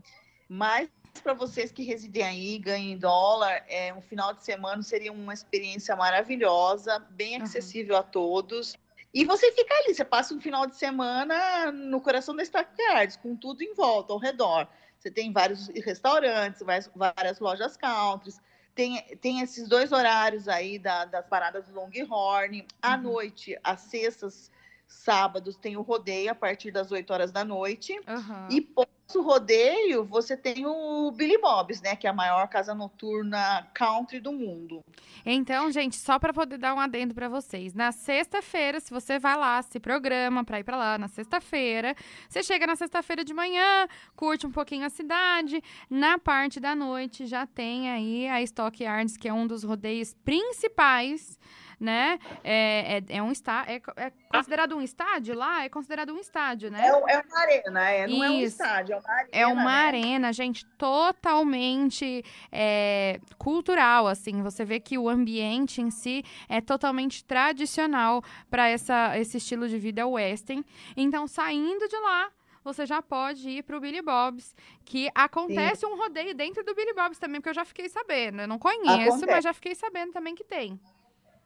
Mas 0.49 0.89
para 1.23 1.33
vocês 1.33 1.71
que 1.71 1.83
residem 1.83 2.23
aí, 2.23 2.57
ganham 2.57 2.93
em 2.93 2.97
dólar, 2.97 3.63
é, 3.67 3.93
um 3.93 4.01
final 4.01 4.33
de 4.33 4.43
semana 4.43 4.81
seria 4.81 5.11
uma 5.11 5.33
experiência 5.33 5.95
maravilhosa, 5.95 6.99
bem 7.11 7.37
Uhum. 7.37 7.43
acessível 7.43 7.97
a 7.97 8.03
todos. 8.03 8.75
E 9.13 9.25
você 9.25 9.51
fica 9.51 9.73
ali, 9.75 9.93
você 9.93 10.05
passa 10.05 10.33
um 10.33 10.39
final 10.39 10.65
de 10.67 10.75
semana 10.77 11.71
no 11.71 12.01
coração 12.01 12.35
da 12.35 12.43
Stock 12.43 12.69
Yards, 12.79 13.17
com 13.17 13.35
tudo 13.35 13.61
em 13.61 13.73
volta, 13.73 14.13
ao 14.13 14.19
redor. 14.19 14.67
Você 14.97 15.11
tem 15.11 15.33
vários 15.33 15.67
restaurantes, 15.69 16.61
várias, 16.61 16.89
várias 16.95 17.39
lojas 17.39 17.75
countries, 17.75 18.39
tem, 18.73 19.03
tem 19.17 19.41
esses 19.41 19.67
dois 19.67 19.91
horários 19.91 20.47
aí 20.47 20.79
da, 20.79 21.05
das 21.05 21.27
paradas 21.27 21.67
do 21.67 21.73
Longhorn. 21.73 22.65
À 22.81 22.95
Uhum. 22.95 23.03
noite, 23.03 23.57
às 23.63 23.81
sextas, 23.81 24.49
sábados, 24.87 25.57
tem 25.57 25.75
o 25.75 25.81
rodeio 25.81 26.31
a 26.31 26.35
partir 26.35 26.71
das 26.71 26.91
8 26.91 27.11
horas 27.11 27.31
da 27.31 27.43
noite. 27.43 27.93
Aham. 28.07 28.47
E 28.47 28.61
pós 28.61 28.87
rodeio, 29.19 30.05
você 30.05 30.37
tem 30.37 30.65
o 30.65 31.11
Billy 31.11 31.37
Bob's, 31.37 31.81
né? 31.81 31.95
Que 31.95 32.07
é 32.07 32.09
a 32.09 32.13
maior 32.13 32.47
casa 32.47 32.73
noturna 32.73 33.67
country 33.73 34.19
do 34.19 34.31
mundo. 34.31 34.83
Então, 35.25 35.71
gente, 35.71 35.97
só 35.97 36.19
para 36.19 36.31
poder 36.31 36.57
dar 36.57 36.73
um 36.73 36.79
adendo 36.79 37.13
para 37.13 37.27
vocês. 37.27 37.73
Na 37.73 37.91
sexta-feira, 37.91 38.79
se 38.79 38.91
você 38.91 39.19
vai 39.19 39.35
lá, 39.35 39.61
se 39.61 39.79
programa 39.79 40.43
para 40.43 40.59
ir 40.59 40.63
para 40.63 40.77
lá 40.77 40.97
na 40.97 41.07
sexta-feira, 41.07 41.95
você 42.29 42.41
chega 42.43 42.67
na 42.67 42.75
sexta-feira 42.75 43.23
de 43.23 43.33
manhã, 43.33 43.87
curte 44.15 44.47
um 44.47 44.51
pouquinho 44.51 44.85
a 44.85 44.89
cidade. 44.89 45.61
Na 45.89 46.17
parte 46.17 46.59
da 46.59 46.75
noite 46.75 47.25
já 47.25 47.45
tem 47.45 47.89
aí 47.89 48.27
a 48.27 48.41
Stock 48.43 48.83
Yards, 48.83 49.17
que 49.17 49.27
é 49.27 49.33
um 49.33 49.47
dos 49.47 49.63
rodeios 49.63 50.13
principais, 50.23 51.39
né? 51.81 52.19
É, 52.43 52.99
é, 53.09 53.17
é 53.17 53.23
um 53.23 53.31
está, 53.31 53.65
é, 53.67 53.81
é 53.97 54.11
considerado 54.31 54.75
um 54.75 54.81
estádio 54.81 55.35
lá? 55.35 55.65
É 55.65 55.69
considerado 55.69 56.13
um 56.13 56.19
estádio, 56.19 56.69
né? 56.69 56.79
É, 56.79 56.89
é 56.89 57.19
uma 57.19 57.39
arena, 57.39 57.89
é, 57.89 58.07
não 58.07 58.23
é 58.23 58.29
um 58.29 58.39
Isso. 58.39 58.61
estádio, 58.61 58.93
é 58.93 58.97
uma 58.99 59.11
arena. 59.11 59.29
É 59.31 59.47
uma 59.47 59.63
né? 59.63 59.87
arena, 59.87 60.33
gente, 60.33 60.63
totalmente 60.77 62.23
é, 62.51 63.19
cultural, 63.39 64.07
assim. 64.07 64.43
Você 64.43 64.63
vê 64.63 64.79
que 64.79 64.95
o 64.95 65.09
ambiente 65.09 65.81
em 65.81 65.89
si 65.89 66.23
é 66.47 66.61
totalmente 66.61 67.25
tradicional 67.25 68.23
para 68.47 68.71
esse 68.71 69.37
estilo 69.37 69.67
de 69.67 69.79
vida 69.79 70.05
western. 70.05 70.63
Então, 70.95 71.25
saindo 71.27 71.87
de 71.87 71.97
lá, 71.97 72.29
você 72.63 72.85
já 72.85 73.01
pode 73.01 73.49
ir 73.49 73.63
para 73.63 73.75
o 73.75 73.79
Billy 73.79 74.03
Bob's, 74.03 74.55
que 74.85 75.09
acontece 75.15 75.83
um 75.83 75.97
rodeio 75.97 76.35
dentro 76.35 76.63
do 76.63 76.75
Billy 76.75 76.93
Bob's 76.93 77.17
também, 77.17 77.41
porque 77.41 77.49
eu 77.49 77.55
já 77.55 77.65
fiquei 77.65 77.89
sabendo. 77.89 78.41
Eu 78.41 78.47
não 78.47 78.59
conheço, 78.59 78.91
Acontece. 78.91 79.25
mas 79.25 79.43
já 79.43 79.53
fiquei 79.53 79.73
sabendo 79.73 80.11
também 80.11 80.35
que 80.35 80.43
tem. 80.43 80.79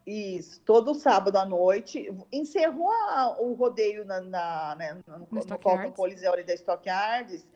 Isso, 0.06 0.62
todo 0.62 0.94
sábado 0.94 1.38
à 1.38 1.46
noite. 1.46 2.14
Encerrou 2.32 2.92
a- 2.92 3.38
o 3.40 3.54
rodeio 3.54 4.06
na, 4.06 4.22
na, 4.22 4.76
né, 4.76 5.02
no, 5.08 5.20
no, 5.20 5.26
no 5.32 5.70
Yards. 5.70 5.96
Coliseu 5.96 6.46
da 6.46 6.54
Stock 6.54 6.88
Yards. 6.88 7.48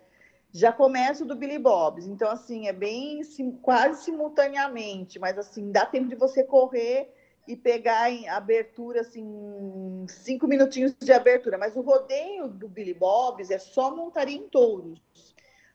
Já 0.52 0.72
começa 0.72 1.24
o 1.24 1.28
do 1.28 1.36
Billy 1.36 1.60
Bob's. 1.60 2.08
Então, 2.08 2.30
assim, 2.32 2.68
é 2.68 2.74
bem 2.74 3.24
sim- 3.24 3.52
quase 3.52 4.04
simultaneamente, 4.04 5.20
mas 5.20 5.38
assim, 5.38 5.72
dá 5.72 5.86
tempo 5.86 6.08
de 6.08 6.16
você 6.16 6.44
correr 6.44 7.14
e 7.48 7.56
pegar 7.56 8.10
em 8.12 8.28
abertura, 8.28 9.02
assim, 9.02 10.06
cinco 10.08 10.48
minutinhos 10.48 10.96
de 11.00 11.12
abertura. 11.12 11.56
Mas 11.58 11.76
o 11.76 11.82
rodeio 11.82 12.48
do 12.48 12.68
Billy 12.68 12.96
Bob's 12.96 13.52
é 13.52 13.60
só 13.60 13.96
montaria 13.96 14.38
em 14.38 14.50
touros. 14.50 15.00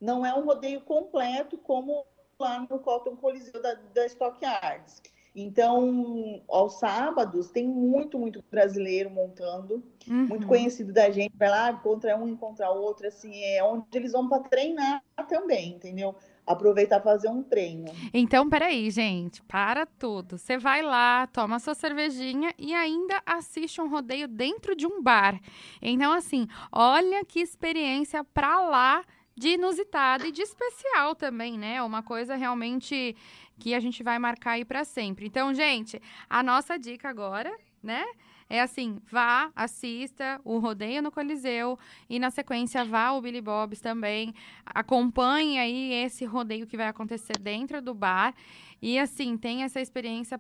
Não 0.01 0.27
é 0.27 0.35
um 0.35 0.45
rodeio 0.45 0.81
completo 0.81 1.57
como 1.57 2.05
lá 2.39 2.59
no 2.69 2.81
Colton 2.81 3.15
Coliseu 3.17 3.63
da, 3.63 3.75
da 3.75 4.07
Stock 4.07 4.45
Yards. 4.45 5.01
Então, 5.35 6.43
aos 6.49 6.79
sábados, 6.79 7.51
tem 7.51 7.67
muito, 7.67 8.19
muito 8.19 8.43
brasileiro 8.51 9.11
montando, 9.11 9.83
Uhum. 10.07 10.27
muito 10.27 10.47
conhecido 10.47 10.93
da 10.93 11.11
gente, 11.11 11.33
vai 11.37 11.49
lá, 11.49 11.73
encontra 11.73 12.17
um, 12.17 12.29
encontra 12.29 12.71
outro, 12.71 13.07
assim, 13.09 13.43
é 13.43 13.65
onde 13.65 13.85
eles 13.95 14.13
vão 14.13 14.29
para 14.29 14.43
treinar 14.43 15.03
também, 15.29 15.71
entendeu? 15.73 16.15
Aproveitar 16.47 17.01
fazer 17.01 17.29
um 17.29 17.43
treino. 17.43 17.87
Então, 18.13 18.49
peraí, 18.49 18.91
gente, 18.91 19.43
para 19.45 19.87
tudo. 19.87 20.37
Você 20.37 20.59
vai 20.59 20.83
lá, 20.83 21.27
toma 21.27 21.59
sua 21.59 21.75
cervejinha 21.75 22.53
e 22.59 22.75
ainda 22.75 23.21
assiste 23.25 23.81
um 23.81 23.89
rodeio 23.89 24.29
dentro 24.29 24.77
de 24.77 24.87
um 24.87 25.03
bar. 25.03 25.41
Então, 25.81 26.13
assim, 26.13 26.47
olha 26.71 27.25
que 27.25 27.41
experiência 27.41 28.23
pra 28.23 28.61
lá 28.61 29.03
de 29.37 29.55
inusitada 29.55 30.29
e 30.29 30.33
de 30.33 30.43
especial 30.43 31.15
também, 31.15 31.59
né? 31.59 31.83
Uma 31.83 32.03
coisa 32.03 32.37
realmente 32.37 33.17
que 33.59 33.75
a 33.75 33.81
gente 33.81 34.03
vai 34.03 34.19
marcar 34.19 34.53
aí 34.53 34.65
pra 34.65 34.85
sempre. 34.85 35.27
Então, 35.27 35.55
gente, 35.55 36.01
a 36.29 36.43
nossa 36.43 36.79
dica 36.79 37.09
agora, 37.09 37.55
né? 37.83 38.05
É 38.49 38.61
assim, 38.61 38.99
vá, 39.11 39.51
assista 39.57 40.41
o 40.45 40.59
Rodeio 40.59 41.03
no 41.03 41.11
Coliseu 41.11 41.79
e 42.09 42.19
na 42.19 42.31
sequência 42.31 42.85
vá 42.85 43.07
ao 43.07 43.23
Billy 43.23 43.41
Bob's 43.41 43.81
também. 43.81 44.35
Acompanhe 44.67 45.59
aí 45.59 45.93
esse 45.95 46.25
rodeio 46.25 46.67
que 46.67 46.77
vai 46.77 46.89
acontecer 46.89 47.39
dentro 47.41 47.81
do 47.81 47.95
bar 47.95 48.35
e 48.83 48.99
assim, 48.99 49.37
tem 49.37 49.63
essa 49.63 49.81
experiência 49.81 50.39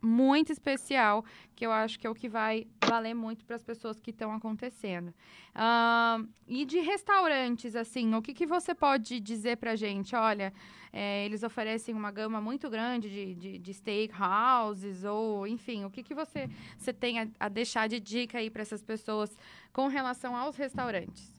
muito 0.00 0.52
especial 0.52 1.24
que 1.54 1.64
eu 1.64 1.72
acho 1.72 1.98
que 1.98 2.06
é 2.06 2.10
o 2.10 2.14
que 2.14 2.28
vai 2.28 2.66
valer 2.86 3.14
muito 3.14 3.44
para 3.44 3.56
as 3.56 3.62
pessoas 3.62 3.98
que 4.00 4.10
estão 4.10 4.32
acontecendo. 4.32 5.12
Ahn, 5.54 6.26
e 6.46 6.64
de 6.64 6.80
restaurantes, 6.80 7.74
assim, 7.74 8.14
o 8.14 8.22
que, 8.22 8.34
que 8.34 8.46
você 8.46 8.74
pode 8.74 9.20
dizer 9.20 9.56
pra 9.56 9.74
gente? 9.74 10.14
Olha, 10.14 10.52
é, 10.92 11.24
eles 11.24 11.42
oferecem 11.42 11.94
uma 11.94 12.10
gama 12.10 12.40
muito 12.40 12.70
grande 12.70 13.08
de, 13.10 13.34
de, 13.34 13.58
de 13.58 13.74
steakhouses, 13.74 15.04
ou 15.04 15.46
enfim, 15.46 15.84
o 15.84 15.90
que, 15.90 16.02
que 16.02 16.14
você, 16.14 16.48
você 16.78 16.92
tem 16.92 17.20
a, 17.20 17.28
a 17.40 17.48
deixar 17.48 17.88
de 17.88 18.00
dica 18.00 18.38
aí 18.38 18.50
para 18.50 18.62
essas 18.62 18.82
pessoas 18.82 19.36
com 19.72 19.88
relação 19.88 20.34
aos 20.36 20.56
restaurantes? 20.56 21.35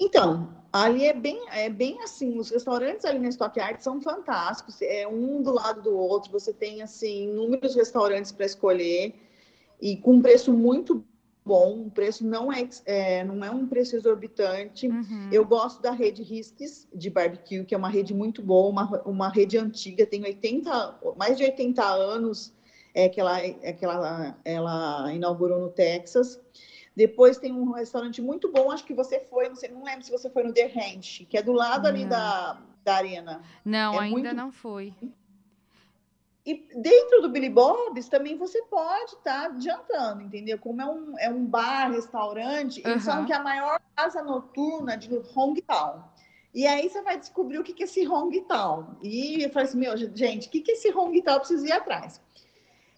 Então, 0.00 0.52
ali 0.72 1.04
é 1.04 1.12
bem, 1.12 1.40
é 1.50 1.68
bem 1.68 2.02
assim, 2.02 2.38
os 2.38 2.50
restaurantes 2.50 3.04
ali 3.04 3.18
na 3.18 3.28
Stock 3.28 3.58
Art 3.60 3.80
são 3.80 4.00
fantásticos, 4.00 4.80
é 4.82 5.06
um 5.06 5.42
do 5.42 5.52
lado 5.52 5.82
do 5.82 5.96
outro, 5.96 6.32
você 6.32 6.52
tem 6.52 6.82
assim 6.82 7.30
inúmeros 7.30 7.74
restaurantes 7.74 8.32
para 8.32 8.46
escolher 8.46 9.14
e 9.80 9.96
com 9.96 10.14
um 10.14 10.22
preço 10.22 10.52
muito 10.52 11.04
bom, 11.44 11.86
o 11.86 11.90
preço 11.90 12.24
não 12.24 12.52
é, 12.52 12.68
é, 12.84 13.24
não 13.24 13.44
é 13.44 13.50
um 13.50 13.66
preço 13.66 13.96
exorbitante. 13.96 14.86
Uhum. 14.86 15.28
Eu 15.32 15.44
gosto 15.44 15.82
da 15.82 15.90
rede 15.90 16.22
Risques 16.22 16.86
de 16.94 17.10
barbecue, 17.10 17.64
que 17.64 17.74
é 17.74 17.78
uma 17.78 17.88
rede 17.88 18.14
muito 18.14 18.40
boa, 18.42 18.70
uma, 18.70 19.02
uma 19.02 19.28
rede 19.28 19.58
antiga, 19.58 20.06
tem 20.06 20.22
80, 20.22 21.00
mais 21.16 21.36
de 21.36 21.44
80 21.44 21.84
anos 21.84 22.52
é, 22.94 23.08
que, 23.08 23.20
ela, 23.20 23.40
é, 23.40 23.72
que 23.72 23.84
ela, 23.84 24.38
ela 24.44 25.12
inaugurou 25.12 25.58
no 25.58 25.70
Texas. 25.70 26.40
Depois 26.94 27.38
tem 27.38 27.52
um 27.52 27.70
restaurante 27.72 28.20
muito 28.20 28.50
bom, 28.52 28.70
acho 28.70 28.84
que 28.84 28.92
você 28.94 29.18
foi, 29.20 29.48
não 29.48 29.56
sei, 29.56 29.70
não 29.70 29.82
lembro 29.82 30.04
se 30.04 30.10
você 30.10 30.28
foi 30.28 30.42
no 30.42 30.52
The 30.52 30.66
Ranch, 30.66 31.24
que 31.28 31.38
é 31.38 31.42
do 31.42 31.52
lado 31.52 31.86
ali 31.86 32.02
Não. 32.02 32.10
da, 32.10 32.60
da 32.84 32.94
arena. 32.96 33.42
Não, 33.64 33.94
é 33.94 33.98
ainda 34.00 34.10
muito- 34.10 34.34
não 34.36 34.52
fui. 34.52 34.92
E 36.44 36.54
dentro 36.74 37.22
do 37.22 37.28
Billy 37.28 37.48
Bob's 37.48 38.08
também 38.08 38.36
você 38.36 38.60
pode 38.64 39.12
estar 39.14 39.58
jantando, 39.60 40.22
entendeu? 40.22 40.58
Como 40.58 40.82
é 40.82 40.86
um, 40.86 41.18
é 41.18 41.30
um 41.30 41.44
bar, 41.46 41.92
restaurante, 41.92 42.80
eles 42.84 43.06
Aham. 43.06 43.12
falam 43.12 43.26
que 43.26 43.32
é 43.32 43.36
a 43.36 43.42
maior 43.42 43.80
casa 43.94 44.22
noturna 44.22 44.96
de 44.96 45.08
Hong 45.36 45.62
Town. 45.62 46.02
E 46.52 46.66
aí 46.66 46.90
você 46.90 47.00
vai 47.00 47.16
descobrir 47.16 47.58
o 47.58 47.62
que 47.62 47.72
que 47.72 47.84
é 47.84 47.86
esse 47.86 48.06
Hong 48.06 48.38
Town. 48.42 48.96
E 49.00 49.42
eu 49.44 49.50
falei 49.50 49.68
assim, 49.68 49.78
meu, 49.78 49.96
gente, 49.96 50.48
o 50.48 50.50
que 50.50 50.60
que 50.60 50.72
é 50.72 50.74
esse 50.74 50.90
Hong 50.92 51.22
Town? 51.22 51.34
Eu 51.34 51.40
preciso 51.40 51.64
ir 51.64 51.72
atrás. 51.72 52.20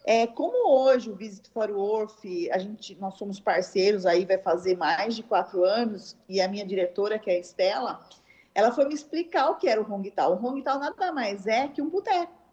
É, 0.06 0.26
como 0.26 0.68
hoje 0.68 1.10
o 1.10 1.14
Visit 1.16 1.48
for 1.50 1.70
Worth, 1.70 2.24
a 2.52 2.58
gente, 2.58 2.94
nós 2.96 3.14
somos 3.14 3.40
parceiros, 3.40 4.04
aí 4.04 4.26
vai 4.26 4.36
fazer 4.36 4.76
mais 4.76 5.16
de 5.16 5.22
quatro 5.22 5.64
anos, 5.64 6.16
e 6.28 6.42
a 6.42 6.48
minha 6.48 6.66
diretora, 6.66 7.18
que 7.18 7.30
é 7.30 7.36
a 7.36 7.38
Estela, 7.38 8.06
ela 8.54 8.70
foi 8.70 8.86
me 8.86 8.94
explicar 8.94 9.48
o 9.48 9.56
que 9.56 9.66
era 9.66 9.80
o 9.80 9.90
Hong 9.90 10.08
Town. 10.10 10.34
O 10.34 10.46
Hong 10.46 10.62
Town 10.62 10.78
nada 10.78 11.10
mais 11.10 11.46
é 11.46 11.68
que 11.68 11.80
um 11.80 11.88
boteco 11.88 12.44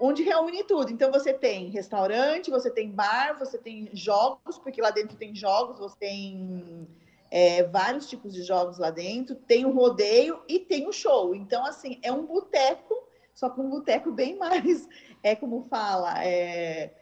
onde 0.00 0.22
reúne 0.22 0.62
tudo. 0.64 0.92
Então 0.92 1.10
você 1.10 1.32
tem 1.32 1.68
restaurante, 1.68 2.50
você 2.50 2.70
tem 2.70 2.90
bar, 2.90 3.38
você 3.38 3.58
tem 3.58 3.90
jogos, 3.92 4.58
porque 4.58 4.80
lá 4.80 4.90
dentro 4.90 5.16
tem 5.16 5.34
jogos, 5.34 5.78
você 5.78 5.96
tem 5.98 6.88
é, 7.30 7.64
vários 7.64 8.08
tipos 8.08 8.32
de 8.32 8.42
jogos 8.42 8.78
lá 8.78 8.90
dentro, 8.90 9.34
tem 9.34 9.66
o 9.66 9.72
rodeio 9.72 10.40
e 10.48 10.58
tem 10.60 10.86
o 10.86 10.92
show. 10.92 11.34
Então, 11.34 11.64
assim, 11.66 11.98
é 12.02 12.12
um 12.12 12.24
boteco, 12.24 13.07
só 13.38 13.48
que 13.48 13.60
um 13.60 13.70
boteco 13.70 14.10
bem 14.10 14.36
mais, 14.36 14.88
é 15.22 15.36
como 15.36 15.62
fala, 15.70 16.24
é, 16.24 16.92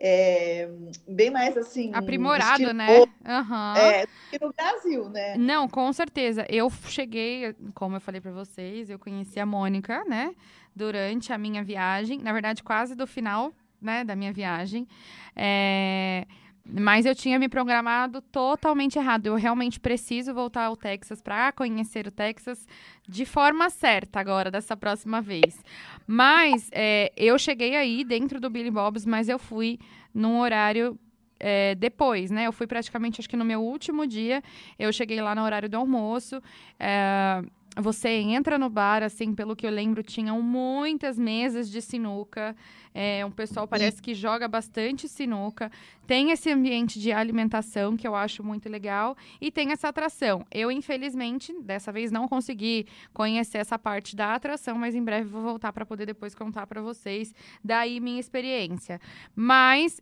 é, 0.00 0.66
bem 1.06 1.30
mais 1.30 1.54
assim. 1.54 1.90
Aprimorado, 1.92 2.62
estilo- 2.62 2.72
né? 2.72 3.04
Aham. 3.26 3.76
É, 3.76 4.06
do 4.06 4.12
que 4.30 4.44
no 4.44 4.52
Brasil, 4.54 5.10
né? 5.10 5.36
Não, 5.36 5.68
com 5.68 5.92
certeza. 5.92 6.46
Eu 6.48 6.70
cheguei, 6.70 7.54
como 7.74 7.96
eu 7.96 8.00
falei 8.00 8.22
pra 8.22 8.32
vocês, 8.32 8.88
eu 8.88 8.98
conheci 8.98 9.38
a 9.38 9.44
Mônica, 9.44 10.02
né? 10.06 10.34
Durante 10.74 11.30
a 11.30 11.36
minha 11.36 11.62
viagem, 11.62 12.18
na 12.20 12.32
verdade, 12.32 12.62
quase 12.62 12.94
do 12.94 13.06
final, 13.06 13.52
né, 13.82 14.02
da 14.02 14.16
minha 14.16 14.32
viagem. 14.32 14.88
É, 15.36 16.26
Mas 16.72 17.06
eu 17.06 17.14
tinha 17.14 17.38
me 17.38 17.48
programado 17.48 18.20
totalmente 18.20 18.98
errado. 18.98 19.26
Eu 19.26 19.34
realmente 19.34 19.80
preciso 19.80 20.32
voltar 20.32 20.64
ao 20.64 20.76
Texas 20.76 21.20
para 21.20 21.50
conhecer 21.52 22.06
o 22.06 22.10
Texas 22.10 22.66
de 23.08 23.24
forma 23.24 23.68
certa 23.70 24.20
agora, 24.20 24.50
dessa 24.50 24.76
próxima 24.76 25.20
vez. 25.20 25.62
Mas 26.06 26.68
é, 26.72 27.12
eu 27.16 27.38
cheguei 27.38 27.76
aí 27.76 28.04
dentro 28.04 28.40
do 28.40 28.48
Billy 28.48 28.70
Bob's, 28.70 29.04
mas 29.04 29.28
eu 29.28 29.38
fui 29.38 29.78
num 30.14 30.40
horário 30.40 30.98
é, 31.40 31.74
depois, 31.74 32.30
né? 32.30 32.46
Eu 32.46 32.52
fui 32.52 32.66
praticamente, 32.66 33.20
acho 33.20 33.28
que 33.28 33.36
no 33.36 33.44
meu 33.44 33.62
último 33.62 34.06
dia, 34.06 34.42
eu 34.78 34.92
cheguei 34.92 35.20
lá 35.20 35.34
no 35.34 35.42
horário 35.42 35.68
do 35.68 35.76
almoço. 35.76 36.40
é, 36.78 37.42
você 37.76 38.08
entra 38.08 38.58
no 38.58 38.68
bar, 38.68 39.02
assim, 39.02 39.32
pelo 39.32 39.54
que 39.54 39.66
eu 39.66 39.70
lembro, 39.70 40.02
tinham 40.02 40.42
muitas 40.42 41.18
mesas 41.18 41.70
de 41.70 41.80
sinuca. 41.80 42.56
É, 42.92 43.24
um 43.24 43.30
pessoal 43.30 43.68
parece 43.68 44.02
que 44.02 44.12
joga 44.12 44.48
bastante 44.48 45.08
sinuca. 45.08 45.70
Tem 46.06 46.32
esse 46.32 46.50
ambiente 46.50 46.98
de 46.98 47.12
alimentação 47.12 47.96
que 47.96 48.06
eu 48.06 48.16
acho 48.16 48.42
muito 48.42 48.68
legal. 48.68 49.16
E 49.40 49.52
tem 49.52 49.70
essa 49.70 49.88
atração. 49.88 50.44
Eu, 50.50 50.70
infelizmente, 50.70 51.52
dessa 51.62 51.92
vez 51.92 52.10
não 52.10 52.26
consegui 52.26 52.86
conhecer 53.12 53.58
essa 53.58 53.78
parte 53.78 54.16
da 54.16 54.34
atração, 54.34 54.76
mas 54.76 54.94
em 54.96 55.04
breve 55.04 55.28
vou 55.28 55.42
voltar 55.42 55.72
para 55.72 55.86
poder 55.86 56.06
depois 56.06 56.34
contar 56.34 56.66
para 56.66 56.82
vocês 56.82 57.32
daí 57.62 58.00
minha 58.00 58.18
experiência. 58.18 59.00
Mas 59.34 60.00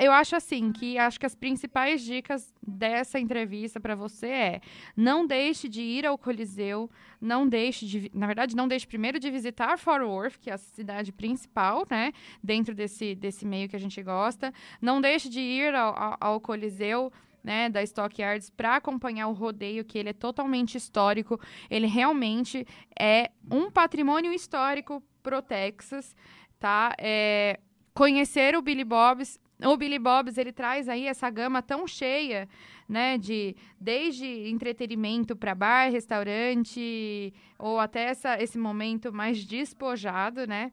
eu 0.00 0.12
acho 0.12 0.34
assim 0.34 0.72
que 0.72 0.96
acho 0.98 1.20
que 1.20 1.26
as 1.26 1.34
principais 1.34 2.02
dicas 2.02 2.52
dessa 2.66 3.18
entrevista 3.18 3.78
para 3.78 3.94
você 3.94 4.26
é 4.26 4.60
não 4.96 5.26
deixe 5.26 5.68
de 5.68 5.82
ir 5.82 6.06
ao 6.06 6.16
Coliseu, 6.16 6.90
não 7.20 7.46
deixe 7.46 7.86
de, 7.86 8.10
na 8.14 8.26
verdade, 8.26 8.56
não 8.56 8.66
deixe 8.66 8.86
primeiro 8.86 9.20
de 9.20 9.30
visitar 9.30 9.78
Fort 9.78 10.02
Worth, 10.02 10.38
que 10.40 10.50
é 10.50 10.54
a 10.54 10.58
cidade 10.58 11.12
principal, 11.12 11.86
né, 11.90 12.12
dentro 12.42 12.74
desse 12.74 13.14
desse 13.14 13.44
meio 13.46 13.68
que 13.68 13.76
a 13.76 13.80
gente 13.80 14.02
gosta. 14.02 14.52
Não 14.80 15.00
deixe 15.00 15.28
de 15.28 15.40
ir 15.40 15.74
ao, 15.74 16.16
ao, 16.20 16.40
Coliseu 16.40 17.12
né, 17.44 17.68
da 17.68 17.82
Stock 17.82 18.20
Yards 18.20 18.50
para 18.50 18.76
acompanhar 18.76 19.28
o 19.28 19.32
rodeio, 19.32 19.84
que 19.84 19.98
ele 19.98 20.10
é 20.10 20.14
totalmente 20.14 20.76
histórico. 20.76 21.40
Ele 21.70 21.86
realmente 21.86 22.66
é 22.98 23.30
um 23.50 23.70
patrimônio 23.70 24.32
histórico 24.32 25.02
pro 25.22 25.42
Texas, 25.42 26.16
tá? 26.58 26.94
É, 26.98 27.60
conhecer 27.94 28.56
o 28.56 28.62
Billy 28.62 28.84
Bob's 28.84 29.38
o 29.64 29.76
Billy 29.76 29.98
Bob's, 29.98 30.38
ele 30.38 30.52
traz 30.52 30.88
aí 30.88 31.06
essa 31.06 31.28
gama 31.30 31.62
tão 31.62 31.86
cheia, 31.86 32.48
né, 32.88 33.18
de 33.18 33.54
desde 33.80 34.26
entretenimento 34.48 35.36
para 35.36 35.54
bar, 35.54 35.90
restaurante, 35.90 37.32
ou 37.58 37.78
até 37.78 38.04
essa, 38.04 38.42
esse 38.42 38.58
momento 38.58 39.12
mais 39.12 39.44
despojado, 39.44 40.46
né? 40.46 40.72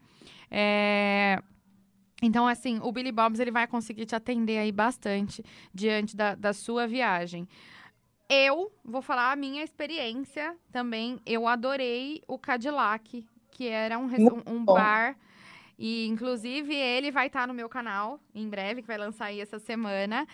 É, 0.50 1.42
Então, 2.22 2.48
assim, 2.48 2.80
o 2.82 2.92
Billy 2.92 3.12
Bob's, 3.12 3.40
ele 3.40 3.52
vai 3.52 3.68
conseguir 3.68 4.06
te 4.08 4.16
atender 4.16 4.58
aí 4.58 4.72
bastante 4.72 5.44
diante 5.74 6.16
da, 6.18 6.34
da 6.34 6.52
sua 6.54 6.88
viagem. 6.88 7.48
Eu 8.30 8.72
vou 8.84 9.02
falar 9.02 9.32
a 9.32 9.36
minha 9.36 9.64
experiência 9.64 10.56
também. 10.72 11.20
Eu 11.26 11.48
adorei 11.48 12.22
o 12.28 12.38
Cadillac, 12.40 13.24
que 13.52 13.68
era 13.68 13.98
um, 14.00 14.08
um, 14.08 14.56
um 14.56 14.66
bar 14.66 15.16
e, 15.78 16.08
inclusive, 16.08 16.74
ele 16.74 17.12
vai 17.12 17.28
estar 17.28 17.48
no 17.48 17.54
meu 17.54 17.70
canal 17.70 18.20
em 18.34 18.50
breve, 18.50 18.82
que 18.82 18.88
vai 18.88 18.98
lançar 18.98 19.26
aí 19.26 19.40
essa 19.40 19.60
semana. 19.60 20.28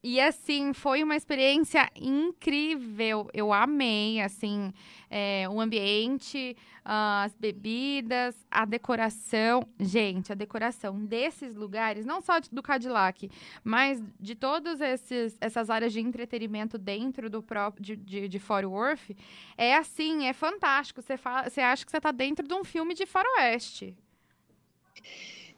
E, 0.00 0.20
assim, 0.20 0.72
foi 0.72 1.02
uma 1.02 1.16
experiência 1.16 1.90
incrível. 1.96 3.28
Eu 3.34 3.52
amei, 3.52 4.20
assim, 4.20 4.72
é, 5.10 5.48
o 5.48 5.60
ambiente, 5.60 6.56
ah, 6.84 7.24
as 7.24 7.34
bebidas, 7.34 8.46
a 8.48 8.64
decoração. 8.64 9.66
Gente, 9.80 10.30
a 10.30 10.36
decoração 10.36 11.04
desses 11.04 11.56
lugares, 11.56 12.06
não 12.06 12.20
só 12.20 12.34
do 12.52 12.62
Cadillac, 12.62 13.28
mas 13.64 14.00
de 14.20 14.36
todas 14.36 14.80
essas 14.80 15.68
áreas 15.68 15.92
de 15.92 15.98
entretenimento 15.98 16.78
dentro 16.78 17.28
do 17.28 17.42
próprio 17.42 17.84
de, 17.84 17.96
de, 17.96 18.28
de 18.28 18.38
Fort 18.38 18.66
Worth, 18.66 19.10
é 19.56 19.74
assim, 19.74 20.26
é 20.26 20.32
fantástico. 20.32 21.02
Você 21.02 21.60
acha 21.60 21.84
que 21.84 21.90
você 21.90 21.96
está 21.96 22.12
dentro 22.12 22.46
de 22.46 22.54
um 22.54 22.62
filme 22.62 22.94
de 22.94 23.04
faroeste. 23.04 23.96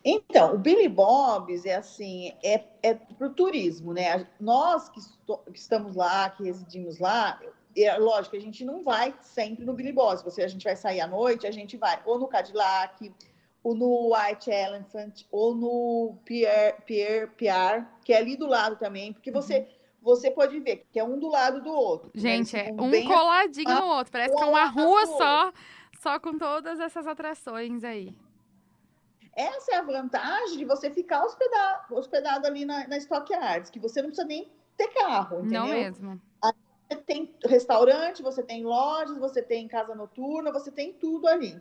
Então, 0.04 0.54
o 0.54 0.58
Billy 0.58 0.88
Bob's 0.88 1.66
é 1.66 1.74
assim, 1.74 2.32
é, 2.42 2.64
é 2.82 2.94
para 2.94 3.26
o 3.26 3.34
turismo, 3.34 3.92
né? 3.92 4.26
Nós 4.40 4.88
que, 4.88 5.00
que, 5.52 5.58
estamos 5.58 5.94
lá, 5.94 6.30
que 6.30 6.44
residimos 6.44 6.98
lá, 6.98 7.38
é 7.76 7.96
lógico, 7.98 8.36
a 8.36 8.40
gente 8.40 8.64
não 8.64 8.82
vai 8.82 9.14
sempre 9.20 9.64
no 9.64 9.74
Billy 9.74 9.92
Bob's. 9.92 10.22
Você, 10.22 10.42
a 10.42 10.48
gente 10.48 10.64
vai 10.64 10.74
sair 10.74 11.00
à 11.00 11.06
noite, 11.06 11.46
a 11.46 11.50
gente 11.50 11.76
vai 11.76 12.00
ou 12.06 12.18
no 12.18 12.28
Cadillac, 12.28 13.12
ou 13.62 13.74
no 13.74 14.14
White 14.14 14.50
Elephant, 14.50 15.24
ou 15.30 15.54
no 15.54 16.16
Pierre, 16.24 16.76
Pierre, 16.86 17.26
Pierre 17.36 17.86
que 18.02 18.14
é 18.14 18.16
ali 18.16 18.36
do 18.36 18.46
lado 18.46 18.76
também, 18.76 19.12
porque 19.12 19.30
você... 19.30 19.58
Uhum 19.58 19.80
você 20.02 20.30
pode 20.30 20.58
ver 20.60 20.86
que 20.90 20.98
é 20.98 21.04
um 21.04 21.18
do 21.18 21.28
lado 21.28 21.62
do 21.62 21.70
outro. 21.70 22.10
Né? 22.14 22.20
Gente, 22.20 22.56
é 22.56 22.72
um 22.72 23.06
coladinho 23.06 23.68
no 23.68 23.84
outro. 23.84 24.10
Parece 24.10 24.34
que 24.34 24.42
é 24.42 24.46
uma 24.46 24.64
rua 24.64 25.06
só, 25.06 25.52
só 26.00 26.18
com 26.18 26.38
todas 26.38 26.80
essas 26.80 27.06
atrações 27.06 27.84
aí. 27.84 28.16
Essa 29.40 29.72
é 29.72 29.76
a 29.76 29.82
vantagem 29.82 30.58
de 30.58 30.64
você 30.66 30.90
ficar 30.90 31.24
hospedado, 31.24 31.94
hospedado 31.94 32.46
ali 32.46 32.66
na, 32.66 32.86
na 32.86 32.98
Stock 32.98 33.32
Arts, 33.32 33.70
que 33.70 33.78
você 33.78 34.02
não 34.02 34.08
precisa 34.08 34.26
nem 34.26 34.52
ter 34.76 34.88
carro, 34.88 35.38
entendeu? 35.38 35.62
Não 35.62 35.68
mesmo. 35.68 36.20
Você 36.90 36.96
tem 36.96 37.34
restaurante, 37.46 38.22
você 38.22 38.42
tem 38.42 38.64
lojas, 38.64 39.16
você 39.16 39.40
tem 39.40 39.66
casa 39.66 39.94
noturna, 39.94 40.52
você 40.52 40.70
tem 40.70 40.92
tudo 40.92 41.26
ali. 41.26 41.58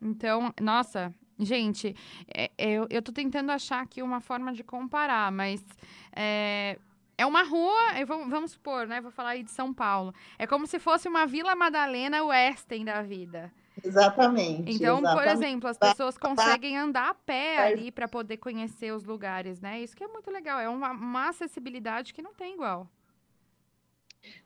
Então, 0.00 0.54
nossa, 0.60 1.12
gente, 1.38 1.94
é, 2.32 2.50
é, 2.56 2.70
eu, 2.70 2.86
eu 2.88 3.02
tô 3.02 3.12
tentando 3.12 3.50
achar 3.50 3.82
aqui 3.82 4.00
uma 4.00 4.20
forma 4.20 4.52
de 4.52 4.62
comparar, 4.62 5.30
mas 5.30 5.62
é, 6.14 6.78
é 7.18 7.26
uma 7.26 7.42
rua, 7.42 7.74
vou, 8.06 8.28
vamos 8.28 8.52
supor, 8.52 8.86
né? 8.86 9.00
Vou 9.00 9.10
falar 9.10 9.30
aí 9.30 9.42
de 9.42 9.50
São 9.50 9.74
Paulo. 9.74 10.14
É 10.38 10.46
como 10.46 10.66
se 10.66 10.78
fosse 10.78 11.08
uma 11.08 11.26
Vila 11.26 11.54
Madalena 11.56 12.24
Western 12.24 12.84
da 12.84 13.02
vida. 13.02 13.52
Exatamente. 13.84 14.72
Então, 14.72 14.98
exatamente. 14.98 15.24
por 15.24 15.32
exemplo, 15.32 15.68
as 15.68 15.78
pessoas 15.78 16.18
conseguem 16.18 16.76
andar 16.76 17.10
a 17.10 17.14
pé 17.14 17.58
ali 17.58 17.90
para 17.90 18.08
poder 18.08 18.36
conhecer 18.38 18.92
os 18.92 19.04
lugares, 19.04 19.60
né? 19.60 19.80
Isso 19.80 19.96
que 19.96 20.04
é 20.04 20.08
muito 20.08 20.30
legal. 20.30 20.58
É 20.58 20.68
uma, 20.68 20.90
uma 20.90 21.28
acessibilidade 21.28 22.12
que 22.12 22.22
não 22.22 22.34
tem 22.34 22.54
igual. 22.54 22.88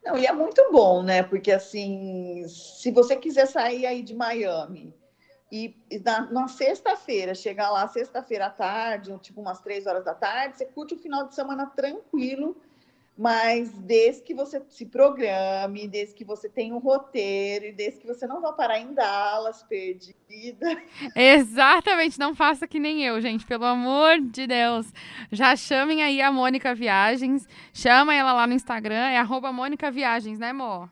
Não, 0.05 0.16
e 0.16 0.27
é 0.27 0.33
muito 0.33 0.71
bom, 0.71 1.03
né? 1.03 1.23
Porque 1.23 1.51
assim, 1.51 2.47
se 2.49 2.90
você 2.90 3.16
quiser 3.16 3.47
sair 3.47 3.87
aí 3.87 4.03
de 4.03 4.14
Miami 4.14 4.95
e, 5.51 5.77
e 5.90 5.99
na, 5.99 6.31
na 6.31 6.49
sexta-feira, 6.49 7.35
chegar 7.35 7.71
lá 7.71 7.87
sexta-feira 7.88 8.47
à 8.47 8.51
tarde, 8.51 9.16
tipo 9.18 9.40
umas 9.40 9.61
três 9.61 9.87
horas 9.87 10.05
da 10.05 10.14
tarde, 10.14 10.57
você 10.57 10.66
curte 10.66 10.95
o 10.95 10.99
final 10.99 11.27
de 11.27 11.35
semana 11.35 11.66
tranquilo, 11.66 12.57
mas 13.23 13.71
desde 13.79 14.21
que 14.21 14.35
você 14.35 14.61
se 14.69 14.85
programe, 14.85 15.87
desde 15.87 16.13
que 16.13 16.25
você 16.25 16.49
tenha 16.49 16.75
um 16.75 16.79
roteiro, 16.79 17.67
e 17.67 17.73
desde 17.73 18.01
que 18.01 18.07
você 18.09 18.27
não 18.27 18.41
vá 18.41 18.53
parar 18.53 18.81
em 18.81 18.93
Dallas, 18.93 19.63
perdida. 19.63 20.83
Exatamente, 21.15 22.19
não 22.19 22.35
faça 22.35 22.67
que 22.67 22.81
nem 22.81 23.05
eu, 23.05 23.21
gente, 23.21 23.47
pelo 23.47 23.65
amor 23.65 24.21
de 24.21 24.49
Deus. 24.49 24.93
Já 25.31 25.55
chamem 25.55 26.03
aí 26.03 26.21
a 26.21 26.33
Mônica 26.33 26.75
Viagens, 26.75 27.47
chama 27.73 28.13
ela 28.13 28.33
lá 28.33 28.45
no 28.45 28.55
Instagram, 28.55 29.11
é 29.11 29.19
arroba 29.19 29.53
Mônica 29.53 29.89
Viagens, 29.89 30.41
né, 30.41 30.51
amor? 30.51 30.91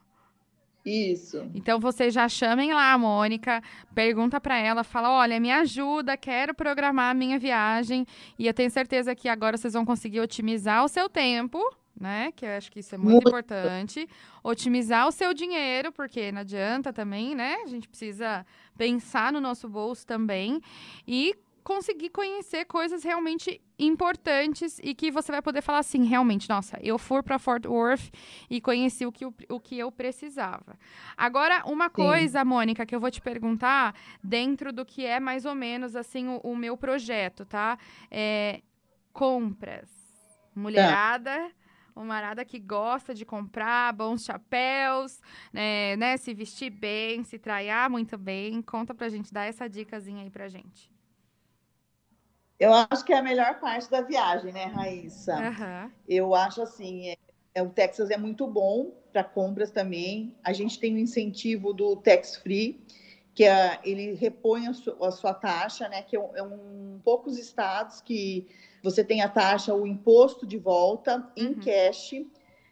Isso. 0.87 1.51
Então 1.53 1.81
vocês 1.81 2.14
já 2.14 2.29
chamem 2.29 2.73
lá 2.73 2.93
a 2.93 2.99
Mônica, 2.99 3.61
pergunta 3.93 4.40
para 4.40 4.57
ela, 4.57 4.85
fala: 4.85 5.11
"Olha, 5.11 5.40
me 5.40 5.51
ajuda, 5.51 6.16
quero 6.16 6.55
programar 6.55 7.11
a 7.11 7.14
minha 7.14 7.40
viagem". 7.40 8.07
E 8.38 8.47
eu 8.47 8.55
tenho 8.55 8.71
certeza 8.71 9.16
que 9.16 9.29
agora 9.29 9.57
vocês 9.57 9.75
vão 9.75 9.85
conseguir 9.85 10.21
otimizar 10.21 10.85
o 10.85 10.88
seu 10.88 11.09
tempo, 11.09 11.59
né? 11.98 12.33
Que 12.33 12.46
eu 12.46 12.50
acho 12.50 12.70
que 12.70 12.81
isso 12.81 12.94
é 12.94 12.98
muito, 12.98 13.12
muito, 13.14 13.29
importante. 13.29 14.09
Otimizar 14.42 15.07
o 15.07 15.12
seu 15.12 15.35
dinheiro, 15.35 15.92
porque 15.92 16.33
não 16.33 16.40
adianta 16.40 16.92
também, 16.92 17.35
né? 17.35 17.57
A 17.64 17.66
gente 17.66 17.88
precisa 17.88 18.44
pensar 18.76 19.33
no 19.33 19.40
nosso 19.40 19.68
bolso 19.68 20.07
também 20.07 20.61
e 21.07 21.35
conseguir 21.62 22.11
conhecer 22.11 22.64
coisas 22.64 23.05
realmente 23.05 23.61
importantes 23.79 24.81
e 24.83 24.94
que 24.94 25.11
você 25.11 25.31
vai 25.31 25.42
poder 25.42 25.62
falar 25.62 25.79
assim, 25.79 26.05
realmente, 26.05 26.48
nossa, 26.48 26.79
eu 26.83 26.98
fui 26.98 27.22
para 27.22 27.38
Fort 27.38 27.64
Worth 27.66 28.11
e 28.48 28.61
conheci 28.61 29.07
o 29.07 29.12
que, 29.12 29.24
o, 29.24 29.35
o 29.48 29.61
que 29.61 29.79
eu 29.79 29.92
precisava. 29.92 30.79
Agora, 31.16 31.62
uma 31.66 31.87
Sim. 31.87 31.94
coisa, 31.94 32.44
Mônica, 32.44 32.85
que 32.87 32.94
eu 32.94 33.00
vou 33.00 33.11
te 33.11 33.20
perguntar 33.20 33.94
dentro 34.22 34.72
do 34.72 34.85
que 34.85 35.05
é 35.05 35.20
mais 35.20 35.44
ou 35.44 35.55
menos 35.55 35.94
assim 35.94 36.29
o, 36.29 36.38
o 36.38 36.57
meu 36.57 36.76
projeto, 36.76 37.44
tá? 37.44 37.79
É, 38.11 38.62
compras. 39.12 39.88
Mulherada. 40.55 41.31
Tá 41.31 41.60
uma 41.94 42.14
arada 42.14 42.44
que 42.44 42.59
gosta 42.59 43.14
de 43.14 43.24
comprar 43.24 43.92
bons 43.92 44.24
chapéus, 44.24 45.20
né, 45.53 45.96
né, 45.96 46.16
se 46.16 46.33
vestir 46.35 46.70
bem, 46.70 47.22
se 47.24 47.38
traiar 47.38 47.90
muito 47.90 48.16
bem. 48.16 48.62
Conta 48.62 48.94
pra 48.94 49.09
gente, 49.09 49.33
dá 49.33 49.44
essa 49.44 49.68
dicasinha 49.68 50.22
aí 50.22 50.31
pra 50.31 50.48
gente. 50.48 50.90
Eu 52.59 52.74
acho 52.74 53.05
que 53.05 53.12
é 53.12 53.16
a 53.16 53.22
melhor 53.22 53.59
parte 53.59 53.90
da 53.90 54.03
viagem, 54.03 54.53
né, 54.53 54.66
Raíssa? 54.66 55.35
Uhum. 55.35 55.90
Eu 56.07 56.35
acho 56.35 56.61
assim, 56.61 57.09
é, 57.09 57.16
é, 57.55 57.62
o 57.62 57.70
Texas 57.70 58.11
é 58.11 58.18
muito 58.18 58.46
bom 58.46 58.92
para 59.11 59.24
compras 59.24 59.70
também. 59.70 60.37
A 60.44 60.53
gente 60.53 60.79
tem 60.79 60.92
o 60.92 60.96
um 60.96 60.98
incentivo 60.98 61.72
do 61.72 61.96
Tax 61.96 62.37
Free, 62.37 62.85
que 63.35 63.45
é, 63.45 63.79
ele 63.85 64.14
repõe 64.14 64.66
a, 64.66 64.75
su, 64.75 64.97
a 65.03 65.11
sua 65.11 65.35
taxa, 65.35 65.88
né? 65.88 66.03
Que 66.03 66.16
é 66.16 66.21
um, 66.21 66.37
é 66.37 66.43
um, 66.43 67.01
poucos 67.05 67.38
estados 67.38 68.01
que 68.01 68.47
você 68.83 69.05
tem 69.05 69.23
a 69.23 69.29
taxa, 69.29 69.75
o 69.75 69.87
imposto 69.87 70.47
de 70.47 70.59
volta 70.59 71.31
em 71.37 71.49
uhum. 71.49 71.61
cash. 71.61 72.14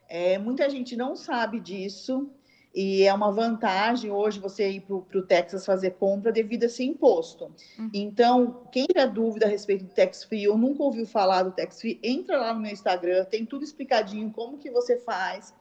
É, 0.09 0.38
muita 0.38 0.68
gente 0.68 0.97
não 0.97 1.14
sabe 1.14 1.61
disso. 1.61 2.31
E 2.75 3.03
é 3.03 3.12
uma 3.12 3.33
vantagem 3.33 4.11
hoje 4.11 4.38
você 4.38 4.71
ir 4.71 4.83
para 4.83 5.18
o 5.18 5.23
Texas 5.27 5.64
fazer 5.64 5.92
compra 5.92 6.31
devido 6.31 6.64
a 6.64 6.66
esse 6.66 6.85
imposto. 6.85 7.51
Uhum. 7.79 7.90
Então, 7.94 8.62
quem 8.71 8.87
tiver 8.87 9.07
dúvida 9.07 9.47
a 9.47 9.49
respeito 9.49 9.87
do 9.87 9.94
Tax 9.94 10.25
Free 10.25 10.47
ou 10.47 10.59
nunca 10.59 10.83
ouviu 10.83 11.07
falar 11.07 11.44
do 11.44 11.51
Tax 11.51 11.81
Free, 11.81 11.99
entra 12.03 12.38
lá 12.38 12.53
no 12.53 12.61
meu 12.61 12.71
Instagram, 12.71 13.25
tem 13.25 13.47
tudo 13.47 13.64
explicadinho 13.64 14.31
como 14.31 14.59
que 14.59 14.71
você 14.71 14.99
faz 14.99 15.55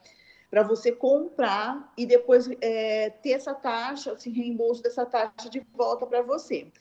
para 0.50 0.64
você 0.64 0.92
comprar 0.92 1.92
e 1.98 2.06
depois 2.06 2.50
é, 2.62 3.10
ter 3.10 3.32
essa 3.32 3.54
taxa, 3.54 4.14
esse 4.14 4.30
reembolso 4.30 4.82
dessa 4.82 5.06
taxa 5.06 5.50
de 5.50 5.60
volta 5.74 6.06
para 6.06 6.22
você. 6.22 6.72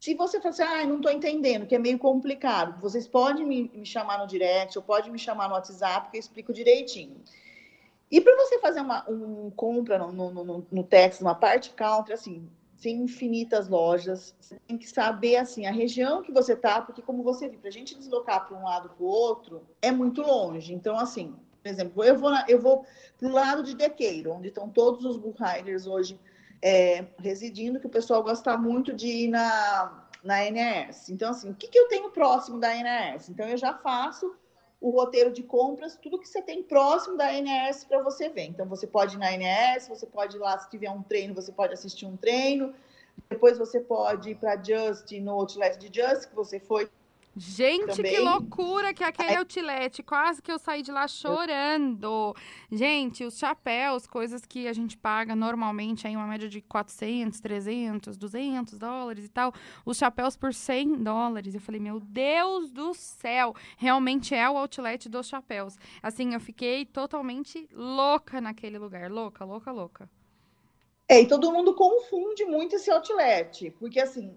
Se 0.00 0.14
você 0.14 0.38
falar 0.38 0.50
assim, 0.50 0.62
ah, 0.62 0.86
não 0.86 0.96
estou 0.96 1.10
entendendo, 1.10 1.66
que 1.66 1.74
é 1.74 1.78
meio 1.78 1.98
complicado, 1.98 2.80
vocês 2.80 3.06
podem 3.06 3.46
me, 3.46 3.70
me 3.74 3.86
chamar 3.86 4.18
no 4.18 4.26
direct 4.26 4.76
ou 4.76 4.84
pode 4.84 5.10
me 5.10 5.18
chamar 5.18 5.48
no 5.48 5.54
WhatsApp 5.54 6.10
que 6.10 6.16
eu 6.16 6.20
explico 6.20 6.52
direitinho. 6.52 7.22
E 8.10 8.20
para 8.20 8.36
você 8.36 8.58
fazer 8.58 8.80
uma 8.80 9.08
um 9.08 9.50
compra 9.50 9.98
no, 9.98 10.12
no, 10.12 10.44
no, 10.44 10.66
no 10.70 10.84
Texas, 10.84 11.22
uma 11.22 11.34
parte 11.34 11.70
country, 11.70 12.12
assim, 12.12 12.48
tem 12.80 12.98
infinitas 12.98 13.66
lojas, 13.66 14.34
você 14.38 14.58
tem 14.66 14.76
que 14.76 14.86
saber, 14.86 15.36
assim, 15.36 15.66
a 15.66 15.72
região 15.72 16.22
que 16.22 16.30
você 16.30 16.54
tá, 16.54 16.82
porque 16.82 17.00
como 17.00 17.22
você 17.22 17.48
viu, 17.48 17.58
para 17.58 17.70
a 17.70 17.72
gente 17.72 17.94
deslocar 17.94 18.46
para 18.46 18.58
um 18.58 18.62
lado 18.62 18.90
para 18.90 19.02
o 19.02 19.08
outro, 19.08 19.62
é 19.80 19.90
muito 19.90 20.20
longe. 20.20 20.74
Então, 20.74 20.98
assim, 20.98 21.34
exemplo, 21.68 22.04
eu 22.04 22.16
vou, 22.16 22.30
eu 22.48 22.60
vou 22.60 22.86
para 23.18 23.28
o 23.28 23.32
lado 23.32 23.62
de 23.62 23.74
Dequeiro, 23.74 24.32
onde 24.32 24.48
estão 24.48 24.68
todos 24.68 25.04
os 25.04 25.16
bull 25.16 25.34
riders 25.38 25.86
hoje 25.86 26.18
é, 26.62 27.04
residindo, 27.18 27.80
que 27.80 27.86
o 27.86 27.90
pessoal 27.90 28.22
gosta 28.22 28.56
muito 28.56 28.92
de 28.92 29.06
ir 29.06 29.28
na, 29.28 30.08
na 30.22 30.50
NAS. 30.50 31.08
Então, 31.10 31.30
assim, 31.30 31.50
o 31.50 31.54
que, 31.54 31.68
que 31.68 31.78
eu 31.78 31.88
tenho 31.88 32.10
próximo 32.10 32.58
da 32.58 32.74
NAS? 32.74 33.28
Então, 33.28 33.46
eu 33.46 33.56
já 33.56 33.74
faço 33.74 34.34
o 34.84 34.90
roteiro 34.90 35.32
de 35.32 35.42
compras, 35.42 35.96
tudo 35.96 36.18
que 36.18 36.28
você 36.28 36.42
tem 36.42 36.62
próximo 36.62 37.16
da 37.16 37.32
NS 37.32 37.84
para 37.84 38.02
você 38.02 38.28
ver. 38.28 38.44
Então, 38.44 38.66
você 38.66 38.86
pode 38.86 39.16
ir 39.16 39.18
na 39.18 39.32
NS, 39.32 39.88
você 39.88 40.04
pode 40.04 40.36
ir 40.36 40.40
lá, 40.40 40.58
se 40.58 40.68
tiver 40.68 40.90
um 40.90 41.02
treino, 41.02 41.34
você 41.34 41.50
pode 41.50 41.72
assistir 41.72 42.04
um 42.04 42.18
treino. 42.18 42.74
Depois 43.30 43.56
você 43.56 43.80
pode 43.80 44.30
ir 44.30 44.34
para 44.34 44.62
Just, 44.62 45.10
no 45.12 45.32
Outlet 45.32 45.78
de 45.78 45.86
Just, 45.86 46.28
que 46.28 46.34
você 46.34 46.60
foi 46.60 46.90
Gente, 47.36 47.96
Também. 47.96 48.14
que 48.14 48.20
loucura 48.20 48.94
que 48.94 49.02
aquele 49.02 49.36
outlet. 49.36 50.02
Quase 50.02 50.40
que 50.40 50.52
eu 50.52 50.58
saí 50.58 50.82
de 50.82 50.92
lá 50.92 51.08
chorando. 51.08 52.34
Gente, 52.70 53.24
os 53.24 53.36
chapéus, 53.36 54.06
coisas 54.06 54.46
que 54.46 54.68
a 54.68 54.72
gente 54.72 54.96
paga 54.96 55.34
normalmente 55.34 56.06
aí 56.06 56.14
uma 56.16 56.26
média 56.26 56.48
de 56.48 56.60
400, 56.60 57.40
300, 57.40 58.16
200 58.16 58.78
dólares 58.78 59.24
e 59.24 59.28
tal. 59.28 59.52
Os 59.84 59.96
chapéus 59.96 60.36
por 60.36 60.54
100 60.54 61.02
dólares. 61.02 61.54
Eu 61.54 61.60
falei, 61.60 61.80
meu 61.80 61.98
Deus 61.98 62.70
do 62.70 62.94
céu. 62.94 63.54
Realmente 63.76 64.34
é 64.34 64.48
o 64.48 64.56
outlet 64.56 65.08
dos 65.08 65.26
chapéus. 65.26 65.76
Assim, 66.02 66.34
eu 66.34 66.40
fiquei 66.40 66.84
totalmente 66.84 67.68
louca 67.72 68.40
naquele 68.40 68.78
lugar. 68.78 69.10
Louca, 69.10 69.44
louca, 69.44 69.72
louca. 69.72 70.08
É, 71.08 71.20
e 71.20 71.28
todo 71.28 71.52
mundo 71.52 71.74
confunde 71.74 72.44
muito 72.46 72.76
esse 72.76 72.90
outlet, 72.90 73.70
porque 73.78 74.00
assim, 74.00 74.34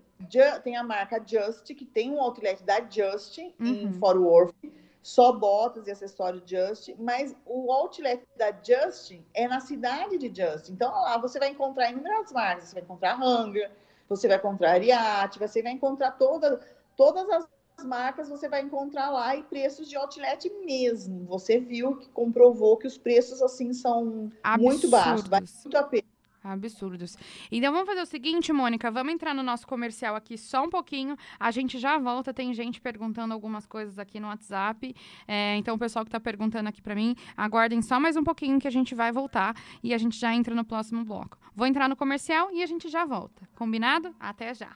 tem 0.64 0.76
a 0.76 0.84
marca 0.84 1.24
Just, 1.26 1.66
que 1.74 1.86
tem 1.86 2.12
um 2.12 2.22
outlet 2.22 2.62
da 2.64 2.82
Just 2.82 3.38
uhum. 3.38 3.54
em 3.60 3.94
Fort 3.94 4.18
Worth, 4.18 4.56
só 5.02 5.32
botas 5.32 5.88
e 5.88 5.92
acessórios 5.92 6.44
Just, 6.46 6.90
mas 7.00 7.34
o 7.46 7.72
outlet 7.72 8.22
da 8.36 8.52
Just 8.52 9.18
é 9.34 9.48
na 9.48 9.62
cidade 9.62 10.18
de 10.18 10.28
Just. 10.28 10.70
Então 10.70 10.92
lá 10.92 11.18
você 11.18 11.40
vai 11.40 11.50
encontrar 11.50 11.92
inúmeras 11.92 12.34
marcas, 12.34 12.66
você 12.66 12.74
vai 12.74 12.84
encontrar 12.84 13.18
Hunger, 13.18 13.72
você 14.10 14.28
vai 14.28 14.38
encontrar 14.38 14.72
Ariat, 14.72 15.40
você 15.40 15.62
vai 15.62 15.72
encontrar 15.72 16.12
toda, 16.12 16.60
todas 16.98 17.30
as 17.30 17.48
marcas 17.86 18.28
você 18.28 18.50
vai 18.50 18.62
encontrar 18.62 19.10
lá 19.10 19.38
e 19.38 19.44
preços 19.44 19.88
de 19.88 19.96
outlet 19.96 20.50
mesmo. 20.66 21.26
Você 21.28 21.60
viu 21.60 21.96
que 21.96 22.10
comprovou 22.10 22.76
que 22.76 22.88
os 22.88 22.98
preços 22.98 23.42
assim 23.42 23.72
são 23.72 24.30
Absurdos. 24.44 24.74
muito 24.74 24.90
baixos, 24.90 25.28
vale 25.30 25.46
muito 25.64 25.78
a 25.78 25.84
pena. 25.84 26.17
Absurdos. 26.52 27.18
Então 27.52 27.72
vamos 27.72 27.88
fazer 27.88 28.02
o 28.02 28.06
seguinte, 28.06 28.52
Mônica, 28.54 28.90
vamos 28.90 29.14
entrar 29.14 29.34
no 29.34 29.44
nosso 29.44 29.68
comercial 29.68 30.16
aqui 30.16 30.38
só 30.38 30.64
um 30.64 30.70
pouquinho. 30.70 31.16
A 31.40 31.52
gente 31.52 31.78
já 31.80 31.98
volta. 31.98 32.34
Tem 32.34 32.54
gente 32.54 32.82
perguntando 32.82 33.34
algumas 33.34 33.66
coisas 33.66 34.00
aqui 34.00 34.20
no 34.20 34.28
WhatsApp. 34.28 34.96
É, 35.28 35.56
então 35.58 35.76
o 35.76 35.80
pessoal 35.80 36.04
que 36.06 36.10
está 36.10 36.20
perguntando 36.20 36.70
aqui 36.70 36.82
para 36.82 36.96
mim, 36.96 37.16
aguardem 37.36 37.82
só 37.82 38.00
mais 38.00 38.16
um 38.16 38.24
pouquinho 38.24 38.60
que 38.60 38.68
a 38.68 38.72
gente 38.72 38.96
vai 38.96 39.12
voltar 39.12 39.56
e 39.84 39.94
a 39.94 39.98
gente 39.98 40.18
já 40.18 40.34
entra 40.34 40.56
no 40.56 40.66
próximo 40.66 41.04
bloco. 41.04 41.38
Vou 41.56 41.68
entrar 41.68 41.88
no 41.90 41.96
comercial 41.96 42.50
e 42.52 42.62
a 42.62 42.66
gente 42.66 42.90
já 42.90 43.06
volta. 43.06 43.48
Combinado? 43.56 44.16
Até 44.20 44.54
já. 44.54 44.76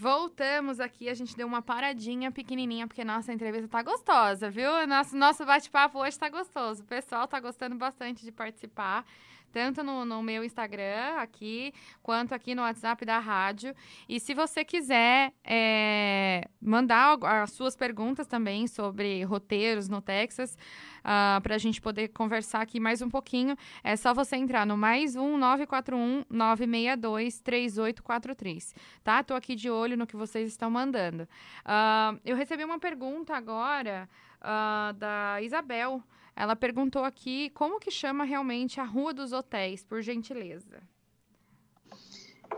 Voltamos 0.00 0.80
aqui, 0.80 1.10
a 1.10 1.14
gente 1.14 1.36
deu 1.36 1.46
uma 1.46 1.60
paradinha 1.60 2.32
pequenininha, 2.32 2.86
porque 2.86 3.04
nossa 3.04 3.34
entrevista 3.34 3.68
tá 3.68 3.82
gostosa, 3.82 4.48
viu? 4.48 4.86
Nosso, 4.86 5.14
nosso 5.14 5.44
bate-papo 5.44 5.98
hoje 5.98 6.18
tá 6.18 6.30
gostoso. 6.30 6.82
O 6.82 6.86
pessoal 6.86 7.28
tá 7.28 7.38
gostando 7.38 7.76
bastante 7.76 8.24
de 8.24 8.32
participar 8.32 9.04
tanto 9.52 9.82
no, 9.82 10.04
no, 10.04 10.22
meu 10.22 10.44
Instagram 10.44 11.16
aqui, 11.18 11.72
quanto 12.02 12.34
aqui 12.34 12.54
no 12.54 12.62
WhatsApp 12.62 13.04
da 13.04 13.18
rádio. 13.18 13.74
E 14.08 14.18
se 14.20 14.34
você 14.34 14.64
quiser 14.64 15.32
é, 15.44 16.48
mandar 16.60 17.18
as 17.22 17.52
suas 17.52 17.76
perguntas 17.76 18.26
também 18.26 18.66
sobre 18.66 19.22
roteiros 19.24 19.88
no 19.88 20.00
Texas, 20.00 20.54
uh, 20.54 20.58
ah, 21.04 21.40
para 21.42 21.54
a 21.54 21.58
gente 21.58 21.80
poder 21.80 22.08
conversar 22.08 22.60
aqui 22.62 22.78
mais 22.78 23.02
um 23.02 23.08
pouquinho, 23.08 23.56
é 23.82 23.96
só 23.96 24.14
você 24.14 24.36
entrar 24.36 24.66
no 24.66 24.76
mais 24.76 25.16
um 25.16 25.36
941 25.36 26.24
962 26.30 27.40
3843, 27.40 28.74
tá? 29.02 29.22
Tô 29.22 29.34
aqui 29.34 29.54
de 29.54 29.70
olho 29.70 29.96
no 29.96 30.06
que 30.06 30.16
vocês 30.16 30.48
estão 30.48 30.70
mandando. 30.70 31.24
Uh, 31.64 32.20
eu 32.24 32.36
recebi 32.36 32.64
uma 32.64 32.78
pergunta 32.78 33.34
agora 33.34 34.08
uh, 34.40 34.92
da 34.94 35.40
Isabel. 35.42 36.02
Ela 36.40 36.56
perguntou 36.56 37.04
aqui 37.04 37.50
como 37.50 37.78
que 37.78 37.90
chama 37.90 38.24
realmente 38.24 38.80
a 38.80 38.82
Rua 38.82 39.12
dos 39.12 39.30
Hotéis, 39.30 39.84
por 39.84 40.00
gentileza. 40.00 40.80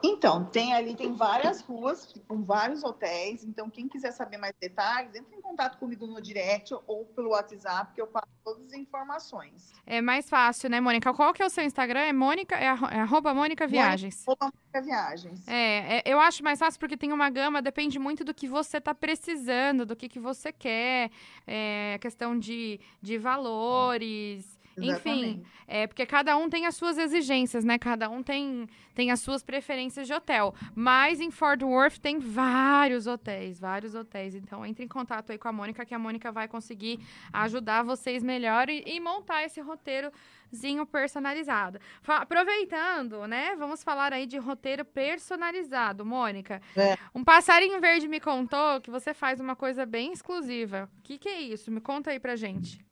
Então, 0.02 0.44
tem 0.44 0.74
ali, 0.74 0.94
tem 0.94 1.12
várias 1.12 1.60
ruas 1.60 2.14
com 2.26 2.42
vários 2.42 2.82
hotéis. 2.82 3.44
Então, 3.44 3.70
quem 3.70 3.88
quiser 3.88 4.12
saber 4.12 4.36
mais 4.36 4.54
detalhes, 4.60 5.14
entre 5.14 5.36
em 5.36 5.40
contato 5.40 5.78
comigo 5.78 6.06
no 6.06 6.20
direct 6.20 6.74
ou 6.86 7.04
pelo 7.06 7.30
WhatsApp, 7.30 7.94
que 7.94 8.00
eu 8.00 8.06
passo 8.06 8.26
todas 8.44 8.66
as 8.66 8.72
informações. 8.72 9.72
É 9.86 10.00
mais 10.00 10.28
fácil, 10.28 10.68
né, 10.70 10.80
Mônica? 10.80 11.12
Qual 11.14 11.32
que 11.32 11.42
é 11.42 11.46
o 11.46 11.50
seu 11.50 11.64
Instagram? 11.64 12.00
É 12.00 12.12
Mônica, 12.12 12.56
é, 12.56 12.64
é 12.64 13.00
arroba 13.00 13.32
Mônica 13.34 13.66
Viagens. 13.66 14.24
Mônica, 14.26 14.44
Mônica 14.46 14.82
Viagens. 14.82 15.48
É, 15.48 15.98
é, 15.98 16.02
eu 16.06 16.18
acho 16.18 16.42
mais 16.42 16.58
fácil 16.58 16.80
porque 16.80 16.96
tem 16.96 17.12
uma 17.12 17.30
gama, 17.30 17.62
depende 17.62 17.98
muito 17.98 18.24
do 18.24 18.34
que 18.34 18.48
você 18.48 18.78
está 18.78 18.94
precisando, 18.94 19.86
do 19.86 19.94
que, 19.94 20.08
que 20.08 20.18
você 20.18 20.52
quer, 20.52 21.10
é, 21.46 21.98
questão 22.00 22.38
de, 22.38 22.80
de 23.00 23.18
valores. 23.18 24.61
Enfim, 24.76 25.44
é 25.66 25.86
porque 25.86 26.06
cada 26.06 26.36
um 26.36 26.48
tem 26.48 26.66
as 26.66 26.74
suas 26.74 26.98
exigências, 26.98 27.64
né? 27.64 27.78
Cada 27.78 28.08
um 28.08 28.22
tem, 28.22 28.68
tem 28.94 29.10
as 29.10 29.20
suas 29.20 29.42
preferências 29.42 30.06
de 30.06 30.12
hotel. 30.12 30.54
Mas 30.74 31.20
em 31.20 31.30
Fort 31.30 31.62
Worth 31.62 31.98
tem 31.98 32.18
vários 32.18 33.06
hotéis, 33.06 33.58
vários 33.58 33.94
hotéis. 33.94 34.34
Então 34.34 34.64
entre 34.64 34.84
em 34.84 34.88
contato 34.88 35.30
aí 35.30 35.38
com 35.38 35.48
a 35.48 35.52
Mônica, 35.52 35.84
que 35.84 35.94
a 35.94 35.98
Mônica 35.98 36.30
vai 36.32 36.48
conseguir 36.48 37.00
ajudar 37.32 37.82
vocês 37.82 38.22
melhor 38.22 38.68
e, 38.68 38.82
e 38.86 39.00
montar 39.00 39.44
esse 39.44 39.60
roteirozinho 39.60 40.86
personalizado. 40.86 41.78
aproveitando, 42.06 43.26
né? 43.26 43.54
Vamos 43.56 43.82
falar 43.82 44.12
aí 44.12 44.26
de 44.26 44.38
roteiro 44.38 44.84
personalizado, 44.84 46.04
Mônica. 46.04 46.60
É. 46.76 46.96
Um 47.14 47.24
passarinho 47.24 47.80
verde 47.80 48.08
me 48.08 48.20
contou 48.20 48.80
que 48.80 48.90
você 48.90 49.14
faz 49.14 49.40
uma 49.40 49.56
coisa 49.56 49.86
bem 49.86 50.12
exclusiva. 50.12 50.88
O 50.98 51.02
que, 51.02 51.18
que 51.18 51.28
é 51.28 51.40
isso? 51.40 51.70
Me 51.70 51.80
conta 51.80 52.10
aí 52.10 52.18
pra 52.18 52.36
gente. 52.36 52.84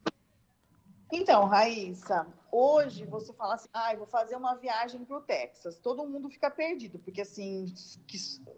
Então, 1.12 1.44
Raíssa, 1.44 2.26
hoje 2.52 3.04
você 3.04 3.32
fala 3.32 3.54
assim, 3.54 3.68
ah, 3.72 3.94
vou 3.96 4.06
fazer 4.06 4.36
uma 4.36 4.54
viagem 4.54 5.04
para 5.04 5.16
o 5.16 5.22
Texas. 5.22 5.78
Todo 5.78 6.06
mundo 6.06 6.30
fica 6.30 6.48
perdido, 6.50 7.00
porque 7.00 7.22
assim, 7.22 7.66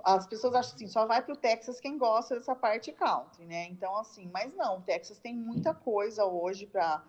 as 0.04 0.26
pessoas 0.26 0.54
acham 0.54 0.74
assim, 0.74 0.86
só 0.86 1.06
vai 1.06 1.22
para 1.22 1.32
o 1.32 1.36
Texas 1.36 1.80
quem 1.80 1.96
gosta 1.96 2.34
dessa 2.34 2.54
parte 2.54 2.92
country, 2.92 3.46
né? 3.46 3.66
Então, 3.68 3.96
assim, 3.96 4.30
mas 4.32 4.54
não, 4.54 4.78
o 4.78 4.82
Texas 4.82 5.18
tem 5.18 5.34
muita 5.34 5.72
coisa 5.74 6.26
hoje 6.26 6.66
para 6.66 7.02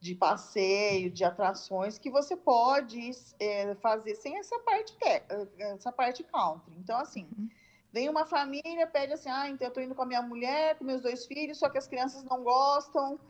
de 0.00 0.14
passeio, 0.14 1.10
de 1.10 1.22
atrações 1.22 1.98
que 1.98 2.10
você 2.10 2.34
pode 2.34 3.10
é, 3.38 3.74
fazer 3.76 4.14
sem 4.14 4.38
essa 4.38 4.58
parte 4.60 4.96
essa 5.58 5.92
parte 5.92 6.24
country. 6.24 6.74
Então, 6.78 6.98
assim, 6.98 7.28
uhum. 7.38 7.48
vem 7.92 8.08
uma 8.08 8.24
família, 8.24 8.86
pede 8.86 9.12
assim, 9.12 9.28
ah, 9.28 9.48
então 9.48 9.68
eu 9.68 9.72
tô 9.72 9.80
indo 9.80 9.94
com 9.94 10.02
a 10.02 10.06
minha 10.06 10.22
mulher, 10.22 10.76
com 10.78 10.84
meus 10.84 11.02
dois 11.02 11.26
filhos, 11.26 11.58
só 11.58 11.68
que 11.68 11.76
as 11.76 11.86
crianças 11.86 12.24
não 12.24 12.42
gostam 12.42 13.20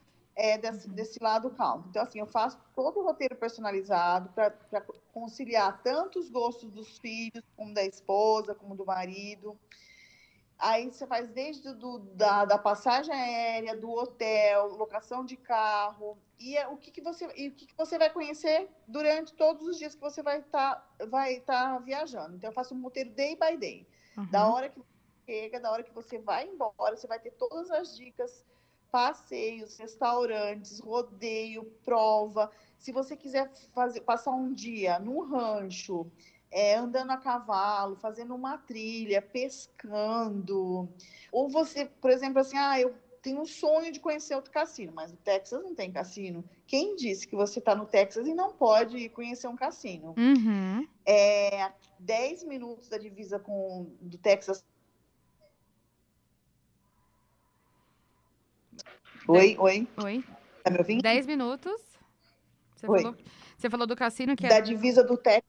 é, 0.41 0.57
desse, 0.57 0.89
desse 0.89 1.23
lado 1.23 1.51
calmo. 1.51 1.85
Então, 1.91 2.03
assim, 2.03 2.19
eu 2.19 2.27
faço 2.27 2.59
todo 2.75 2.99
o 2.99 3.05
roteiro 3.05 3.37
personalizado 3.37 4.31
para 4.31 4.51
conciliar 5.13 5.83
tanto 5.83 6.19
os 6.19 6.31
gostos 6.31 6.71
dos 6.71 6.99
filhos, 6.99 7.45
como 7.55 7.75
da 7.75 7.85
esposa, 7.85 8.55
como 8.55 8.75
do 8.75 8.87
marido. 8.87 9.55
Aí 10.59 10.91
você 10.91 11.07
faz 11.07 11.29
desde 11.29 11.75
do, 11.75 11.99
da, 11.99 12.47
da 12.47 12.57
passagem 12.57 13.15
aérea, 13.15 13.77
do 13.77 13.91
hotel, 13.91 14.69
locação 14.77 15.27
de 15.27 15.37
carro, 15.37 16.17
e 16.39 16.57
é, 16.57 16.67
o, 16.69 16.77
que, 16.79 16.91
que, 16.91 17.03
você, 17.03 17.31
e 17.37 17.49
o 17.49 17.53
que, 17.53 17.67
que 17.67 17.77
você 17.77 17.99
vai 17.99 18.09
conhecer 18.09 18.67
durante 18.89 19.35
todos 19.35 19.67
os 19.67 19.77
dias 19.77 19.95
que 19.95 20.01
você 20.01 20.23
vai 20.23 20.39
estar 20.39 20.77
tá, 20.77 21.05
vai 21.05 21.41
tá 21.41 21.79
viajando. 21.79 22.37
Então, 22.37 22.49
eu 22.49 22.55
faço 22.55 22.75
um 22.75 22.81
roteiro 22.81 23.11
day 23.11 23.37
by 23.37 23.59
day. 23.59 23.87
Uhum. 24.17 24.27
Da 24.31 24.49
hora 24.49 24.71
que 24.71 24.79
você 24.79 24.87
chega, 25.27 25.61
da 25.61 25.71
hora 25.71 25.83
que 25.83 25.93
você 25.93 26.19
vai 26.19 26.47
embora, 26.47 26.97
você 26.97 27.07
vai 27.07 27.21
ter 27.21 27.33
todas 27.33 27.71
as 27.71 27.95
dicas 27.95 28.43
passeios, 28.91 29.77
restaurantes, 29.79 30.81
rodeio, 30.81 31.65
prova. 31.85 32.51
Se 32.79 32.93
você 32.93 33.17
quiser 33.17 33.51
fazer, 33.75 34.01
passar 34.01 34.33
um 34.33 34.53
dia 34.53 34.99
no 34.99 35.21
rancho, 35.23 36.11
é, 36.51 36.75
andando 36.75 37.11
a 37.11 37.17
cavalo, 37.17 37.97
fazendo 37.97 38.35
uma 38.35 38.59
trilha, 38.59 39.23
pescando, 39.23 40.89
ou 41.31 41.49
você, 41.49 41.85
por 41.87 42.11
exemplo, 42.11 42.41
assim, 42.41 42.57
ah, 42.57 42.81
eu 42.81 42.95
tenho 43.23 43.41
um 43.41 43.47
sonho 43.47 43.93
de 43.93 44.01
conhecer 44.01 44.35
outro 44.35 44.51
cassino, 44.51 44.93
mas 44.95 45.11
no 45.13 45.19
Texas 45.19 45.63
não 45.63 45.75
tem 45.75 45.93
cassino. 45.93 46.45
Quem 46.67 46.97
disse 46.97 47.27
que 47.27 47.37
você 47.37 47.59
está 47.59 47.75
no 47.75 47.87
Texas 47.87 48.27
e 48.27 48.35
não 48.35 48.53
pode 48.53 49.09
conhecer 49.11 49.47
um 49.47 49.57
cassino? 49.57 50.15
Uhum. 50.17 50.89
É 51.07 51.71
10 51.99 52.45
minutos 52.45 52.89
da 52.89 52.97
divisa 52.97 53.39
com 53.39 53.91
do 54.01 54.17
Texas 54.19 54.65
Oi, 59.29 59.57
oi. 59.59 59.89
Oi. 60.03 60.25
Tá 60.65 60.71
me 60.71 60.79
ouvindo? 60.79 61.03
Dez 61.03 61.27
minutos. 61.27 61.81
Você, 62.77 62.89
oi. 62.89 63.03
Falou, 63.03 63.17
você 63.57 63.71
falou 63.71 63.87
do 63.87 63.97
cassino 63.97 64.35
que 64.37 64.49
da 64.49 64.61
divisa 64.61 65.05
do 65.05 65.17
Texas. 65.17 65.45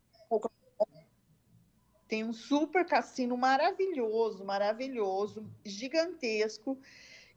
Tem 2.08 2.26
um 2.26 2.34
super 2.34 2.86
cassino 2.86 3.38
maravilhoso, 3.38 4.44
maravilhoso, 4.44 5.46
gigantesco, 5.66 6.78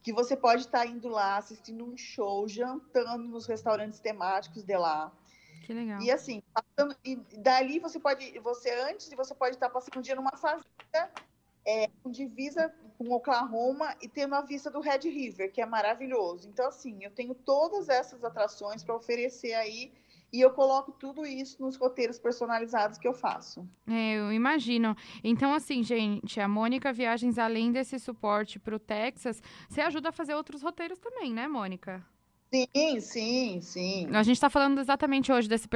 que 0.02 0.12
você 0.12 0.36
pode 0.36 0.62
estar 0.62 0.84
indo 0.84 1.08
lá, 1.08 1.36
assistindo 1.36 1.84
um 1.84 1.96
show, 1.96 2.48
jantando 2.48 3.28
nos 3.28 3.46
restaurantes 3.46 4.00
temáticos 4.00 4.64
de 4.64 4.76
lá. 4.76 5.12
Que 5.62 5.72
legal. 5.72 6.02
E 6.02 6.10
assim, 6.10 6.42
passando, 6.52 6.96
e 7.04 7.16
dali 7.38 7.78
você 7.78 8.00
pode, 8.00 8.36
você 8.40 8.70
antes, 8.90 9.08
você 9.14 9.34
pode 9.34 9.54
estar 9.54 9.70
passando 9.70 9.98
um 9.98 10.02
dia 10.02 10.16
numa 10.16 10.36
fazenda 10.36 11.10
é, 11.66 11.88
com 12.02 12.10
divisa 12.10 12.72
com 12.96 13.10
Oklahoma 13.10 13.94
e 14.00 14.08
tendo 14.08 14.34
a 14.34 14.40
vista 14.40 14.70
do 14.70 14.80
Red 14.80 15.00
River, 15.04 15.52
que 15.52 15.60
é 15.60 15.66
maravilhoso. 15.66 16.48
Então, 16.48 16.68
assim, 16.68 17.02
eu 17.02 17.10
tenho 17.10 17.34
todas 17.34 17.88
essas 17.88 18.22
atrações 18.22 18.84
para 18.84 18.94
oferecer 18.94 19.54
aí 19.54 19.92
e 20.32 20.40
eu 20.40 20.50
coloco 20.50 20.92
tudo 20.92 21.24
isso 21.24 21.62
nos 21.62 21.76
roteiros 21.76 22.18
personalizados 22.18 22.98
que 22.98 23.06
eu 23.06 23.14
faço. 23.14 23.68
É, 23.86 24.14
eu 24.14 24.32
imagino. 24.32 24.96
Então, 25.22 25.54
assim, 25.54 25.82
gente, 25.82 26.40
a 26.40 26.48
Mônica 26.48 26.92
Viagens, 26.92 27.38
além 27.38 27.70
desse 27.70 27.98
suporte 27.98 28.58
para 28.58 28.74
o 28.74 28.78
Texas, 28.78 29.40
você 29.68 29.80
ajuda 29.80 30.08
a 30.08 30.12
fazer 30.12 30.34
outros 30.34 30.62
roteiros 30.62 30.98
também, 30.98 31.32
né, 31.32 31.46
Mônica? 31.46 32.04
Sim, 32.54 33.00
sim, 33.00 33.60
sim. 33.60 34.08
A 34.12 34.22
gente 34.22 34.36
está 34.36 34.48
falando 34.48 34.80
exatamente 34.80 35.32
hoje 35.32 35.48
desse, 35.48 35.68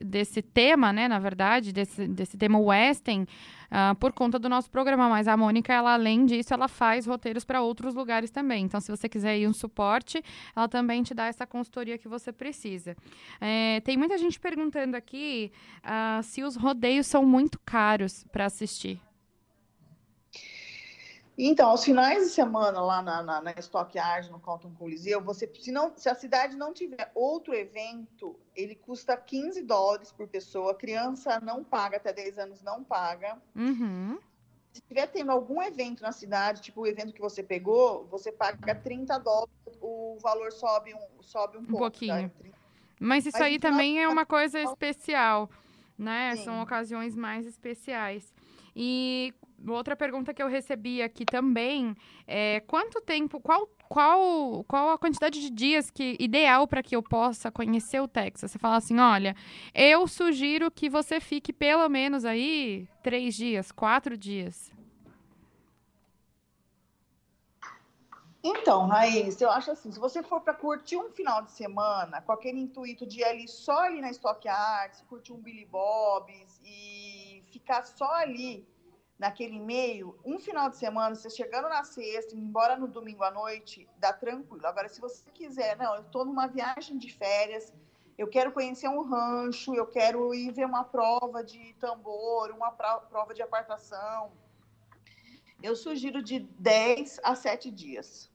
desse 0.00 0.42
tema, 0.42 0.92
né, 0.92 1.08
na 1.08 1.18
verdade, 1.18 1.72
desse, 1.72 2.06
desse 2.06 2.36
tema 2.36 2.58
Western, 2.58 3.24
uh, 3.24 3.94
por 3.96 4.12
conta 4.12 4.38
do 4.38 4.48
nosso 4.48 4.70
programa. 4.70 5.08
Mas 5.08 5.26
a 5.26 5.36
Mônica, 5.36 5.72
ela, 5.72 5.94
além 5.94 6.24
disso, 6.24 6.54
ela 6.54 6.68
faz 6.68 7.04
roteiros 7.06 7.44
para 7.44 7.60
outros 7.62 7.94
lugares 7.94 8.30
também. 8.30 8.64
Então, 8.64 8.80
se 8.80 8.90
você 8.90 9.08
quiser 9.08 9.36
ir 9.38 9.48
um 9.48 9.52
suporte, 9.52 10.22
ela 10.54 10.68
também 10.68 11.02
te 11.02 11.14
dá 11.14 11.26
essa 11.26 11.46
consultoria 11.46 11.98
que 11.98 12.06
você 12.06 12.32
precisa. 12.32 12.96
É, 13.40 13.80
tem 13.80 13.96
muita 13.96 14.16
gente 14.16 14.38
perguntando 14.38 14.96
aqui 14.96 15.50
uh, 15.84 16.22
se 16.22 16.44
os 16.44 16.54
rodeios 16.54 17.08
são 17.08 17.24
muito 17.26 17.58
caros 17.64 18.24
para 18.30 18.46
assistir. 18.46 19.00
Então, 21.36 21.70
aos 21.70 21.84
finais 21.84 22.24
de 22.24 22.30
semana, 22.30 22.80
lá 22.80 23.02
na, 23.02 23.22
na, 23.22 23.40
na 23.42 23.52
Stockyard, 23.58 24.30
no 24.30 24.38
Canton 24.38 24.72
Coliseu, 24.74 25.20
você, 25.20 25.50
se, 25.52 25.72
não, 25.72 25.92
se 25.96 26.08
a 26.08 26.14
cidade 26.14 26.56
não 26.56 26.72
tiver 26.72 27.10
outro 27.12 27.52
evento, 27.52 28.38
ele 28.54 28.76
custa 28.76 29.16
15 29.16 29.62
dólares 29.62 30.12
por 30.12 30.28
pessoa. 30.28 30.74
Criança 30.74 31.40
não 31.40 31.64
paga, 31.64 31.96
até 31.96 32.12
10 32.12 32.38
anos 32.38 32.62
não 32.62 32.84
paga. 32.84 33.36
Uhum. 33.54 34.16
Se 34.72 34.80
tiver 34.82 35.08
tendo 35.08 35.32
algum 35.32 35.60
evento 35.60 36.02
na 36.02 36.12
cidade, 36.12 36.62
tipo 36.62 36.82
o 36.82 36.86
evento 36.86 37.12
que 37.12 37.20
você 37.20 37.42
pegou, 37.42 38.06
você 38.06 38.30
paga 38.30 38.74
30 38.74 39.18
dólares, 39.18 39.54
o 39.80 40.16
valor 40.20 40.52
sobe 40.52 40.94
um, 40.94 41.22
sobe 41.22 41.58
um, 41.58 41.62
um 41.62 41.64
pouco. 41.64 41.78
Tá? 41.78 41.90
Pouquinho. 41.90 42.32
Mas 43.00 43.26
isso 43.26 43.38
Mas 43.38 43.46
aí 43.46 43.58
também 43.58 44.00
é 44.00 44.08
uma 44.08 44.24
coisa 44.24 44.60
especial, 44.60 45.50
né? 45.98 46.36
Sim. 46.36 46.44
São 46.44 46.62
ocasiões 46.62 47.16
mais 47.16 47.44
especiais. 47.44 48.32
E 48.74 49.34
outra 49.66 49.96
pergunta 49.96 50.34
que 50.34 50.42
eu 50.42 50.48
recebi 50.48 51.02
aqui 51.02 51.24
também 51.24 51.96
é 52.26 52.60
quanto 52.60 53.00
tempo, 53.00 53.40
qual, 53.40 53.68
qual, 53.88 54.64
qual 54.64 54.90
a 54.90 54.98
quantidade 54.98 55.40
de 55.40 55.50
dias 55.50 55.90
que 55.90 56.16
ideal 56.18 56.66
para 56.66 56.82
que 56.82 56.94
eu 56.96 57.02
possa 57.02 57.50
conhecer 57.50 58.00
o 58.00 58.08
Texas? 58.08 58.50
Você 58.50 58.58
fala 58.58 58.76
assim, 58.76 58.98
olha, 58.98 59.34
eu 59.74 60.06
sugiro 60.06 60.70
que 60.70 60.88
você 60.88 61.20
fique 61.20 61.52
pelo 61.52 61.88
menos 61.88 62.24
aí 62.24 62.88
três 63.02 63.34
dias, 63.34 63.72
quatro 63.72 64.16
dias. 64.16 64.72
Então, 68.46 68.86
Raíssa, 68.86 69.42
eu 69.42 69.50
acho 69.50 69.70
assim, 69.70 69.90
se 69.90 69.98
você 69.98 70.22
for 70.22 70.38
para 70.42 70.52
curtir 70.52 70.98
um 70.98 71.08
final 71.08 71.40
de 71.40 71.50
semana, 71.50 72.20
com 72.20 72.30
aquele 72.30 72.60
intuito 72.60 73.06
de 73.06 73.20
ir 73.20 73.24
ali 73.24 73.48
só 73.48 73.84
ali 73.84 74.02
na 74.02 74.10
Stock 74.10 74.46
Arts, 74.46 75.02
curtir 75.08 75.32
um 75.32 75.40
Billy 75.40 75.64
Bob's 75.64 76.60
e 76.62 77.42
ficar 77.50 77.82
só 77.84 78.10
ali 78.16 78.68
naquele 79.24 79.58
meio, 79.58 80.14
um 80.22 80.38
final 80.38 80.68
de 80.68 80.76
semana, 80.76 81.14
você 81.14 81.30
chegando 81.30 81.66
na 81.66 81.82
sexta, 81.82 82.34
indo 82.34 82.44
embora 82.44 82.76
no 82.76 82.86
domingo 82.86 83.24
à 83.24 83.30
noite, 83.30 83.88
dá 83.96 84.12
tranquilo. 84.12 84.66
Agora, 84.66 84.86
se 84.86 85.00
você 85.00 85.30
quiser, 85.30 85.78
não, 85.78 85.94
eu 85.94 86.02
estou 86.02 86.26
numa 86.26 86.46
viagem 86.46 86.98
de 86.98 87.10
férias, 87.10 87.72
eu 88.18 88.28
quero 88.28 88.52
conhecer 88.52 88.86
um 88.86 89.02
rancho, 89.02 89.74
eu 89.74 89.86
quero 89.86 90.34
ir 90.34 90.52
ver 90.52 90.66
uma 90.66 90.84
prova 90.84 91.42
de 91.42 91.72
tambor, 91.80 92.50
uma 92.50 92.70
prova 92.70 93.32
de 93.32 93.40
apartação, 93.40 94.30
eu 95.62 95.74
sugiro 95.74 96.22
de 96.22 96.40
10 96.40 97.20
a 97.24 97.34
7 97.34 97.70
dias. 97.70 98.30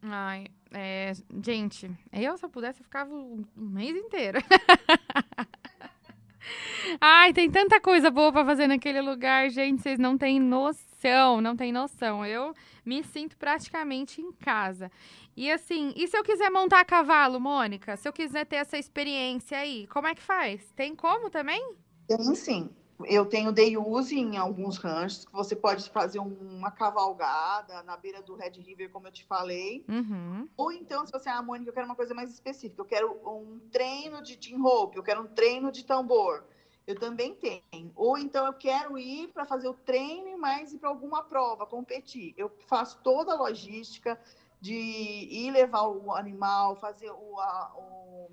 Ai, 0.00 0.46
é, 0.72 1.12
gente, 1.44 1.94
eu 2.10 2.38
se 2.38 2.44
eu 2.46 2.48
pudesse 2.48 2.80
eu 2.80 2.84
ficava 2.84 3.14
o 3.14 3.44
mês 3.54 3.94
inteiro. 3.94 4.38
Ai, 6.98 7.32
tem 7.32 7.50
tanta 7.50 7.80
coisa 7.80 8.10
boa 8.10 8.32
pra 8.32 8.44
fazer 8.44 8.66
naquele 8.66 9.00
lugar, 9.00 9.50
gente, 9.50 9.82
vocês 9.82 9.98
não 9.98 10.16
têm 10.16 10.40
noção, 10.40 11.40
não 11.40 11.54
têm 11.54 11.70
noção. 11.72 12.24
Eu 12.24 12.54
me 12.84 13.04
sinto 13.04 13.36
praticamente 13.36 14.20
em 14.20 14.32
casa. 14.32 14.90
E 15.36 15.50
assim, 15.50 15.92
e 15.96 16.08
se 16.08 16.16
eu 16.16 16.24
quiser 16.24 16.50
montar 16.50 16.80
a 16.80 16.84
cavalo, 16.84 17.38
Mônica? 17.38 17.96
Se 17.96 18.08
eu 18.08 18.12
quiser 18.12 18.46
ter 18.46 18.56
essa 18.56 18.78
experiência 18.78 19.58
aí, 19.58 19.86
como 19.88 20.08
é 20.08 20.14
que 20.14 20.22
faz? 20.22 20.72
Tem 20.72 20.94
como 20.96 21.30
também? 21.30 21.74
Tem 22.08 22.34
sim. 22.34 22.70
Eu 23.06 23.24
tenho 23.24 23.50
day 23.50 23.78
use 23.78 24.14
em 24.18 24.36
alguns 24.36 24.76
ranchos, 24.76 25.24
que 25.24 25.32
você 25.32 25.56
pode 25.56 25.88
fazer 25.88 26.18
um- 26.18 26.36
uma 26.58 26.70
cavalgada 26.70 27.82
na 27.82 27.96
beira 27.96 28.20
do 28.20 28.34
Red 28.34 28.60
River, 28.60 28.90
como 28.90 29.06
eu 29.06 29.12
te 29.12 29.24
falei. 29.24 29.82
Uhum. 29.88 30.46
Ou 30.54 30.70
então, 30.70 31.06
se 31.06 31.12
você 31.12 31.30
é 31.30 31.32
a 31.32 31.40
Mônica, 31.40 31.70
eu 31.70 31.74
quero 31.74 31.86
uma 31.86 31.96
coisa 31.96 32.12
mais 32.12 32.30
específica. 32.30 32.82
Eu 32.82 32.84
quero 32.84 33.10
um 33.26 33.58
treino 33.72 34.22
de 34.22 34.36
team 34.36 34.60
rope, 34.60 34.98
eu 34.98 35.02
quero 35.02 35.22
um 35.22 35.26
treino 35.26 35.72
de 35.72 35.84
tambor. 35.86 36.44
Eu 36.90 36.98
também 36.98 37.36
tenho. 37.36 37.92
Ou 37.94 38.18
então 38.18 38.44
eu 38.46 38.52
quero 38.52 38.98
ir 38.98 39.28
para 39.32 39.44
fazer 39.44 39.68
o 39.68 39.74
treino 39.74 40.36
mais 40.36 40.72
ir 40.72 40.78
para 40.78 40.88
alguma 40.88 41.22
prova, 41.22 41.64
competir. 41.64 42.34
Eu 42.36 42.50
faço 42.66 43.00
toda 43.02 43.32
a 43.32 43.36
logística 43.36 44.20
de 44.60 44.74
ir 44.74 45.52
levar 45.52 45.86
o 45.86 46.12
animal, 46.12 46.74
fazer 46.76 47.10
o, 47.12 47.38
a, 47.38 47.72
o- 47.76 48.30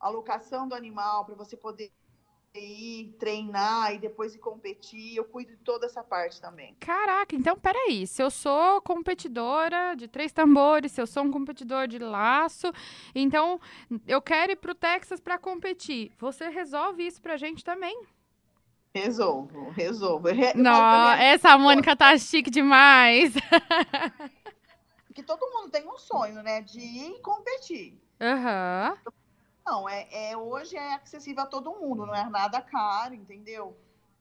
a 0.00 0.08
locação 0.08 0.68
do 0.68 0.74
animal 0.74 1.24
para 1.24 1.34
você 1.34 1.56
poder 1.56 1.92
ir 2.54 3.14
treinar 3.18 3.94
e 3.94 3.98
depois 3.98 4.34
ir 4.34 4.38
competir. 4.38 5.16
Eu 5.16 5.24
cuido 5.24 5.52
de 5.52 5.56
toda 5.58 5.86
essa 5.86 6.02
parte 6.02 6.40
também. 6.40 6.76
Caraca, 6.78 7.34
então 7.34 7.56
peraí. 7.56 8.06
Se 8.06 8.22
eu 8.22 8.30
sou 8.30 8.80
competidora 8.82 9.94
de 9.94 10.06
três 10.06 10.32
tambores, 10.32 10.92
se 10.92 11.00
eu 11.00 11.06
sou 11.06 11.22
um 11.24 11.30
competidor 11.32 11.86
de 11.88 11.98
laço, 11.98 12.72
então 13.14 13.58
eu 14.06 14.20
quero 14.20 14.52
ir 14.52 14.56
pro 14.56 14.74
Texas 14.74 15.20
pra 15.20 15.38
competir. 15.38 16.12
Você 16.18 16.48
resolve 16.48 17.06
isso 17.06 17.22
pra 17.22 17.36
gente 17.36 17.64
também? 17.64 18.02
Resolvo, 18.94 19.70
resolvo. 19.70 20.28
Re- 20.28 20.52
pra 20.52 21.16
essa 21.22 21.56
Mônica 21.56 21.96
tá 21.96 22.16
chique 22.18 22.50
demais. 22.50 23.32
que 25.14 25.22
todo 25.22 25.40
mundo 25.50 25.70
tem 25.70 25.88
um 25.88 25.96
sonho, 25.96 26.42
né? 26.42 26.60
De 26.60 26.78
ir 26.80 27.18
competir. 27.22 27.98
Aham. 28.20 28.98
Não, 29.64 29.88
é, 29.88 30.08
é- 30.30 30.36
hoje 30.36 30.76
é 30.76 30.94
acessível 30.94 31.42
a 31.42 31.46
todo 31.46 31.70
mundo, 31.72 32.06
não 32.06 32.14
é 32.14 32.28
nada 32.28 32.60
caro, 32.60 33.14
entendeu? 33.14 33.76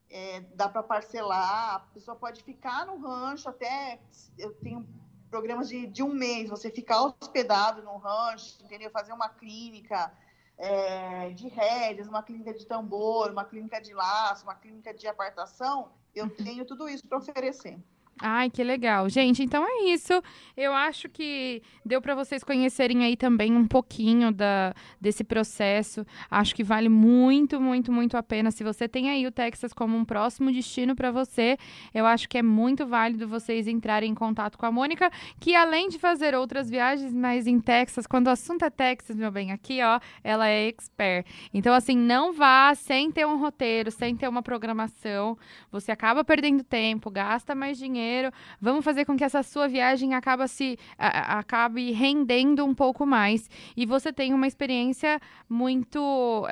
É, 0.09 0.41
dá 0.55 0.67
para 0.67 0.83
parcelar, 0.83 1.75
a 1.75 1.79
pessoa 1.79 2.15
pode 2.15 2.43
ficar 2.43 2.85
no 2.85 2.97
rancho 2.99 3.49
até. 3.49 3.99
Eu 4.37 4.53
tenho 4.55 4.85
programas 5.29 5.69
de, 5.69 5.87
de 5.87 6.03
um 6.03 6.13
mês, 6.13 6.49
você 6.49 6.69
ficar 6.69 7.01
hospedado 7.01 7.81
no 7.81 7.97
rancho, 7.97 8.61
entendeu? 8.63 8.91
Fazer 8.91 9.13
uma 9.13 9.29
clínica 9.29 10.11
é, 10.57 11.29
de 11.31 11.47
rédeas, 11.47 12.07
uma 12.07 12.21
clínica 12.21 12.53
de 12.53 12.65
tambor, 12.65 13.31
uma 13.31 13.45
clínica 13.45 13.81
de 13.81 13.93
laço, 13.93 14.43
uma 14.43 14.55
clínica 14.55 14.93
de 14.93 15.07
apartação. 15.07 15.91
Eu 16.13 16.29
tenho 16.29 16.65
tudo 16.65 16.89
isso 16.89 17.07
para 17.07 17.17
oferecer. 17.17 17.79
Ai, 18.23 18.51
que 18.51 18.63
legal. 18.63 19.09
Gente, 19.09 19.41
então 19.41 19.65
é 19.67 19.85
isso. 19.91 20.13
Eu 20.55 20.73
acho 20.73 21.09
que 21.09 21.63
deu 21.83 21.99
para 21.99 22.13
vocês 22.13 22.43
conhecerem 22.43 23.03
aí 23.03 23.17
também 23.17 23.51
um 23.55 23.67
pouquinho 23.67 24.31
da, 24.31 24.75
desse 24.99 25.23
processo. 25.23 26.05
Acho 26.29 26.53
que 26.53 26.63
vale 26.63 26.87
muito, 26.87 27.59
muito, 27.59 27.91
muito 27.91 28.15
a 28.15 28.21
pena. 28.21 28.51
Se 28.51 28.63
você 28.63 28.87
tem 28.87 29.09
aí 29.09 29.25
o 29.25 29.31
Texas 29.31 29.73
como 29.73 29.97
um 29.97 30.05
próximo 30.05 30.51
destino 30.51 30.95
para 30.95 31.09
você, 31.09 31.57
eu 31.95 32.05
acho 32.05 32.29
que 32.29 32.37
é 32.37 32.43
muito 32.43 32.85
válido 32.85 33.27
vocês 33.27 33.67
entrarem 33.67 34.11
em 34.11 34.15
contato 34.15 34.55
com 34.55 34.67
a 34.67 34.71
Mônica, 34.71 35.09
que 35.39 35.55
além 35.55 35.89
de 35.89 35.97
fazer 35.97 36.35
outras 36.35 36.69
viagens, 36.69 37.11
mas 37.11 37.47
em 37.47 37.59
Texas, 37.59 38.05
quando 38.05 38.27
o 38.27 38.29
assunto 38.29 38.63
é 38.63 38.69
Texas, 38.69 39.15
meu 39.15 39.31
bem, 39.31 39.51
aqui, 39.51 39.81
ó, 39.81 39.99
ela 40.23 40.47
é 40.47 40.67
expert. 40.67 41.25
Então, 41.51 41.73
assim, 41.73 41.97
não 41.97 42.33
vá 42.33 42.75
sem 42.75 43.11
ter 43.11 43.25
um 43.25 43.39
roteiro, 43.39 43.89
sem 43.89 44.15
ter 44.15 44.27
uma 44.27 44.43
programação. 44.43 45.35
Você 45.71 45.91
acaba 45.91 46.23
perdendo 46.23 46.63
tempo, 46.63 47.09
gasta 47.09 47.55
mais 47.55 47.79
dinheiro. 47.79 48.10
Vamos 48.59 48.83
fazer 48.85 49.05
com 49.05 49.15
que 49.17 49.23
essa 49.23 49.41
sua 49.43 49.67
viagem 49.67 50.13
acaba 50.13 50.47
se, 50.47 50.77
a- 50.97 51.39
acabe 51.39 51.91
rendendo 51.91 52.65
um 52.65 52.73
pouco 52.73 53.05
mais. 53.05 53.49
E 53.75 53.85
você 53.85 54.11
tenha 54.13 54.35
uma 54.35 54.47
experiência 54.47 55.19
muito. 55.49 56.45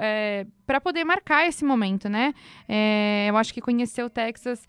para 0.65 0.79
poder 0.81 1.03
marcar 1.03 1.47
esse 1.47 1.63
momento, 1.65 2.07
né? 2.09 2.33
É, 2.67 3.27
eu 3.29 3.37
acho 3.37 3.53
que 3.53 3.61
conhecer 3.61 4.03
o 4.03 4.09
Texas, 4.09 4.67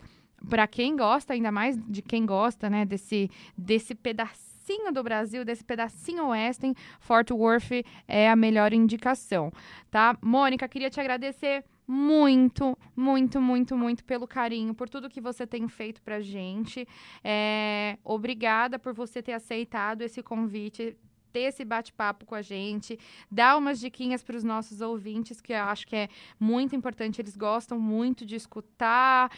para 0.49 0.65
quem 0.67 0.95
gosta, 0.95 1.33
ainda 1.33 1.51
mais 1.51 1.77
de 1.87 2.01
quem 2.01 2.25
gosta, 2.25 2.69
né? 2.69 2.85
Desse, 2.85 3.29
desse 3.57 3.93
pedacinho 3.93 4.91
do 4.91 5.03
Brasil, 5.03 5.43
desse 5.45 5.63
pedacinho 5.63 6.27
oeste, 6.27 6.73
Fort 6.99 7.29
Worth 7.31 7.71
é 8.07 8.29
a 8.29 8.35
melhor 8.35 8.73
indicação, 8.73 9.51
tá? 9.89 10.17
Mônica, 10.21 10.67
queria 10.67 10.89
te 10.89 10.99
agradecer 10.99 11.63
muito, 11.87 12.77
muito, 12.95 13.41
muito, 13.41 13.75
muito 13.75 14.03
pelo 14.03 14.27
carinho, 14.27 14.73
por 14.73 14.89
tudo 14.89 15.09
que 15.09 15.21
você 15.21 15.45
tem 15.45 15.67
feito 15.67 16.01
pra 16.01 16.21
gente. 16.21 16.87
É, 17.23 17.97
obrigada 18.03 18.79
por 18.79 18.93
você 18.93 19.21
ter 19.21 19.33
aceitado 19.33 20.01
esse 20.01 20.21
convite, 20.23 20.95
ter 21.31 21.41
esse 21.41 21.63
bate-papo 21.63 22.25
com 22.25 22.35
a 22.35 22.41
gente, 22.41 22.99
dar 23.29 23.57
umas 23.57 23.79
diquinhas 23.79 24.23
para 24.23 24.35
os 24.35 24.43
nossos 24.43 24.81
ouvintes, 24.81 25.39
que 25.41 25.53
eu 25.53 25.63
acho 25.63 25.87
que 25.87 25.95
é 25.95 26.09
muito 26.39 26.75
importante, 26.75 27.21
eles 27.21 27.35
gostam 27.35 27.79
muito 27.79 28.25
de 28.25 28.35
escutar, 28.35 29.31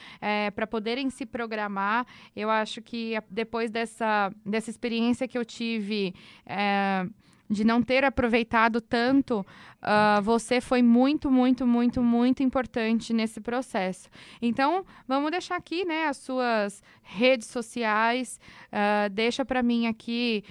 para 0.56 0.68
poderem 0.68 1.10
se 1.10 1.26
programar. 1.26 2.06
Eu 2.36 2.50
acho 2.50 2.82
que 2.82 3.14
depois 3.30 3.70
dessa, 3.70 4.34
dessa 4.46 4.70
experiência 4.70 5.28
que 5.28 5.38
eu 5.38 5.46
tive. 5.46 6.14
é, 6.46 7.08
de 7.54 7.64
não 7.64 7.82
ter 7.82 8.04
aproveitado 8.04 8.82
tanto, 8.82 9.46
ah, 9.82 10.20
você 10.22 10.60
foi 10.60 10.82
muito, 10.82 11.32
muito, 11.32 11.66
muito, 11.66 12.02
muito 12.02 12.44
importante 12.44 13.14
nesse 13.14 13.40
processo. 13.40 14.10
Então, 14.42 14.84
vamos 15.08 15.32
deixar 15.32 15.56
aqui, 15.56 15.86
né, 15.86 16.08
as 16.08 16.18
suas 16.18 16.84
redes 17.02 17.48
sociais, 17.48 18.40
ah, 18.72 19.08
deixa 19.10 19.46
para 19.46 19.64
mim 19.64 19.88
aqui 19.88 20.44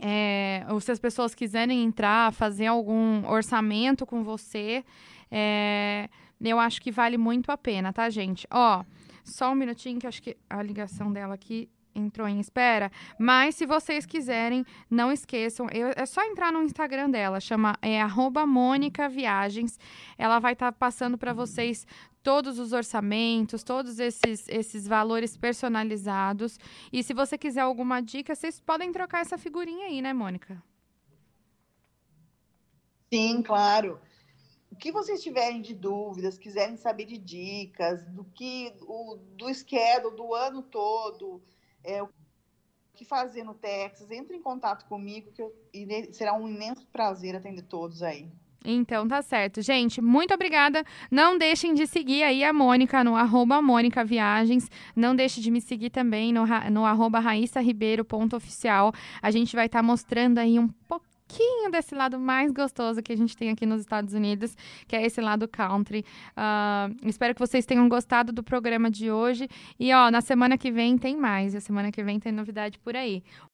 é, 0.00 0.64
ou 0.68 0.80
se 0.80 0.92
as 0.92 1.00
pessoas 1.00 1.34
quiserem 1.34 1.82
entrar, 1.82 2.32
fazer 2.32 2.66
algum 2.66 3.26
orçamento 3.26 4.06
com 4.06 4.22
você, 4.22 4.84
é, 5.30 6.08
eu 6.40 6.58
acho 6.60 6.80
que 6.80 6.92
vale 6.92 7.18
muito 7.18 7.50
a 7.50 7.58
pena, 7.58 7.92
tá, 7.92 8.08
gente? 8.08 8.46
Ó, 8.50 8.84
só 9.24 9.50
um 9.50 9.54
minutinho 9.54 9.98
que 9.98 10.06
acho 10.06 10.22
que 10.22 10.36
a 10.48 10.62
ligação 10.62 11.12
dela 11.12 11.34
aqui 11.34 11.68
entrou 11.94 12.28
em 12.28 12.40
espera. 12.40 12.90
Mas 13.18 13.54
se 13.54 13.66
vocês 13.66 14.06
quiserem, 14.06 14.64
não 14.90 15.10
esqueçam, 15.12 15.68
eu- 15.72 15.92
é 15.96 16.06
só 16.06 16.22
entrar 16.24 16.52
no 16.52 16.62
Instagram 16.62 17.10
dela, 17.10 17.40
chama 17.40 17.76
é 17.82 18.00
Mônica 18.46 19.08
Viagens. 19.08 19.78
Ela 20.16 20.38
vai 20.38 20.52
estar 20.52 20.72
passando 20.72 21.16
para 21.18 21.32
vocês 21.32 21.86
todos 22.22 22.58
os 22.58 22.72
orçamentos, 22.72 23.62
todos 23.62 23.98
esses, 23.98 24.48
esses 24.48 24.86
valores 24.86 25.36
personalizados. 25.36 26.58
E 26.92 27.02
se 27.02 27.14
você 27.14 27.38
quiser 27.38 27.62
alguma 27.62 28.00
dica, 28.00 28.34
vocês 28.34 28.60
podem 28.60 28.92
trocar 28.92 29.20
essa 29.20 29.38
figurinha 29.38 29.86
aí, 29.86 30.02
né, 30.02 30.12
Mônica? 30.12 30.62
Sim, 33.12 33.42
claro. 33.42 34.00
O 34.70 34.76
que 34.76 34.92
vocês 34.92 35.22
tiverem 35.22 35.60
de 35.60 35.74
dúvidas, 35.74 36.38
quiserem 36.38 36.76
saber 36.76 37.04
de 37.04 37.18
dicas, 37.18 38.04
do 38.06 38.24
que 38.24 38.72
o 38.82 39.16
do 39.36 39.52
schedule 39.52 40.16
do 40.16 40.32
ano 40.32 40.62
todo, 40.62 41.42
é, 41.84 42.02
o 42.02 42.08
que 42.94 43.04
fazer 43.04 43.44
no 43.44 43.54
Texas, 43.54 44.10
entre 44.10 44.36
em 44.36 44.42
contato 44.42 44.86
comigo, 44.86 45.30
que 45.32 45.40
eu, 45.40 45.52
será 46.12 46.34
um 46.34 46.48
imenso 46.48 46.86
prazer 46.88 47.34
atender 47.34 47.62
todos 47.62 48.02
aí. 48.02 48.30
Então 48.64 49.08
tá 49.08 49.22
certo. 49.22 49.62
Gente, 49.62 50.02
muito 50.02 50.34
obrigada. 50.34 50.84
Não 51.10 51.38
deixem 51.38 51.72
de 51.72 51.86
seguir 51.86 52.22
aí 52.22 52.44
a 52.44 52.52
Mônica 52.52 53.02
no 53.02 53.16
arroba 53.16 53.62
Mônica 53.62 54.04
Viagens. 54.04 54.70
Não 54.94 55.16
deixe 55.16 55.40
de 55.40 55.50
me 55.50 55.60
seguir 55.60 55.90
também 55.90 56.32
no, 56.32 56.44
no 56.70 56.84
arroba 56.84 57.20
raíssaribeiro.oficial. 57.20 58.92
A 59.22 59.30
gente 59.30 59.56
vai 59.56 59.66
estar 59.66 59.78
tá 59.78 59.82
mostrando 59.82 60.38
aí 60.38 60.58
um 60.58 60.68
pouquinho 61.30 61.70
desse 61.70 61.94
lado 61.94 62.18
mais 62.18 62.50
gostoso 62.50 63.00
que 63.02 63.12
a 63.12 63.16
gente 63.16 63.36
tem 63.36 63.50
aqui 63.50 63.64
nos 63.64 63.80
Estados 63.80 64.12
Unidos, 64.14 64.56
que 64.88 64.96
é 64.96 65.04
esse 65.04 65.20
lado 65.20 65.46
country. 65.46 66.04
Uh, 66.36 67.08
espero 67.08 67.34
que 67.34 67.40
vocês 67.40 67.64
tenham 67.64 67.88
gostado 67.88 68.32
do 68.32 68.42
programa 68.42 68.90
de 68.90 69.10
hoje. 69.10 69.48
E, 69.78 69.92
ó, 69.94 70.10
na 70.10 70.20
semana 70.20 70.58
que 70.58 70.70
vem 70.72 70.98
tem 70.98 71.16
mais. 71.16 71.54
A 71.54 71.60
semana 71.60 71.92
que 71.92 72.02
vem 72.02 72.18
tem 72.18 72.32
novidade 72.32 72.78
por 72.80 72.96
aí. 72.96 73.22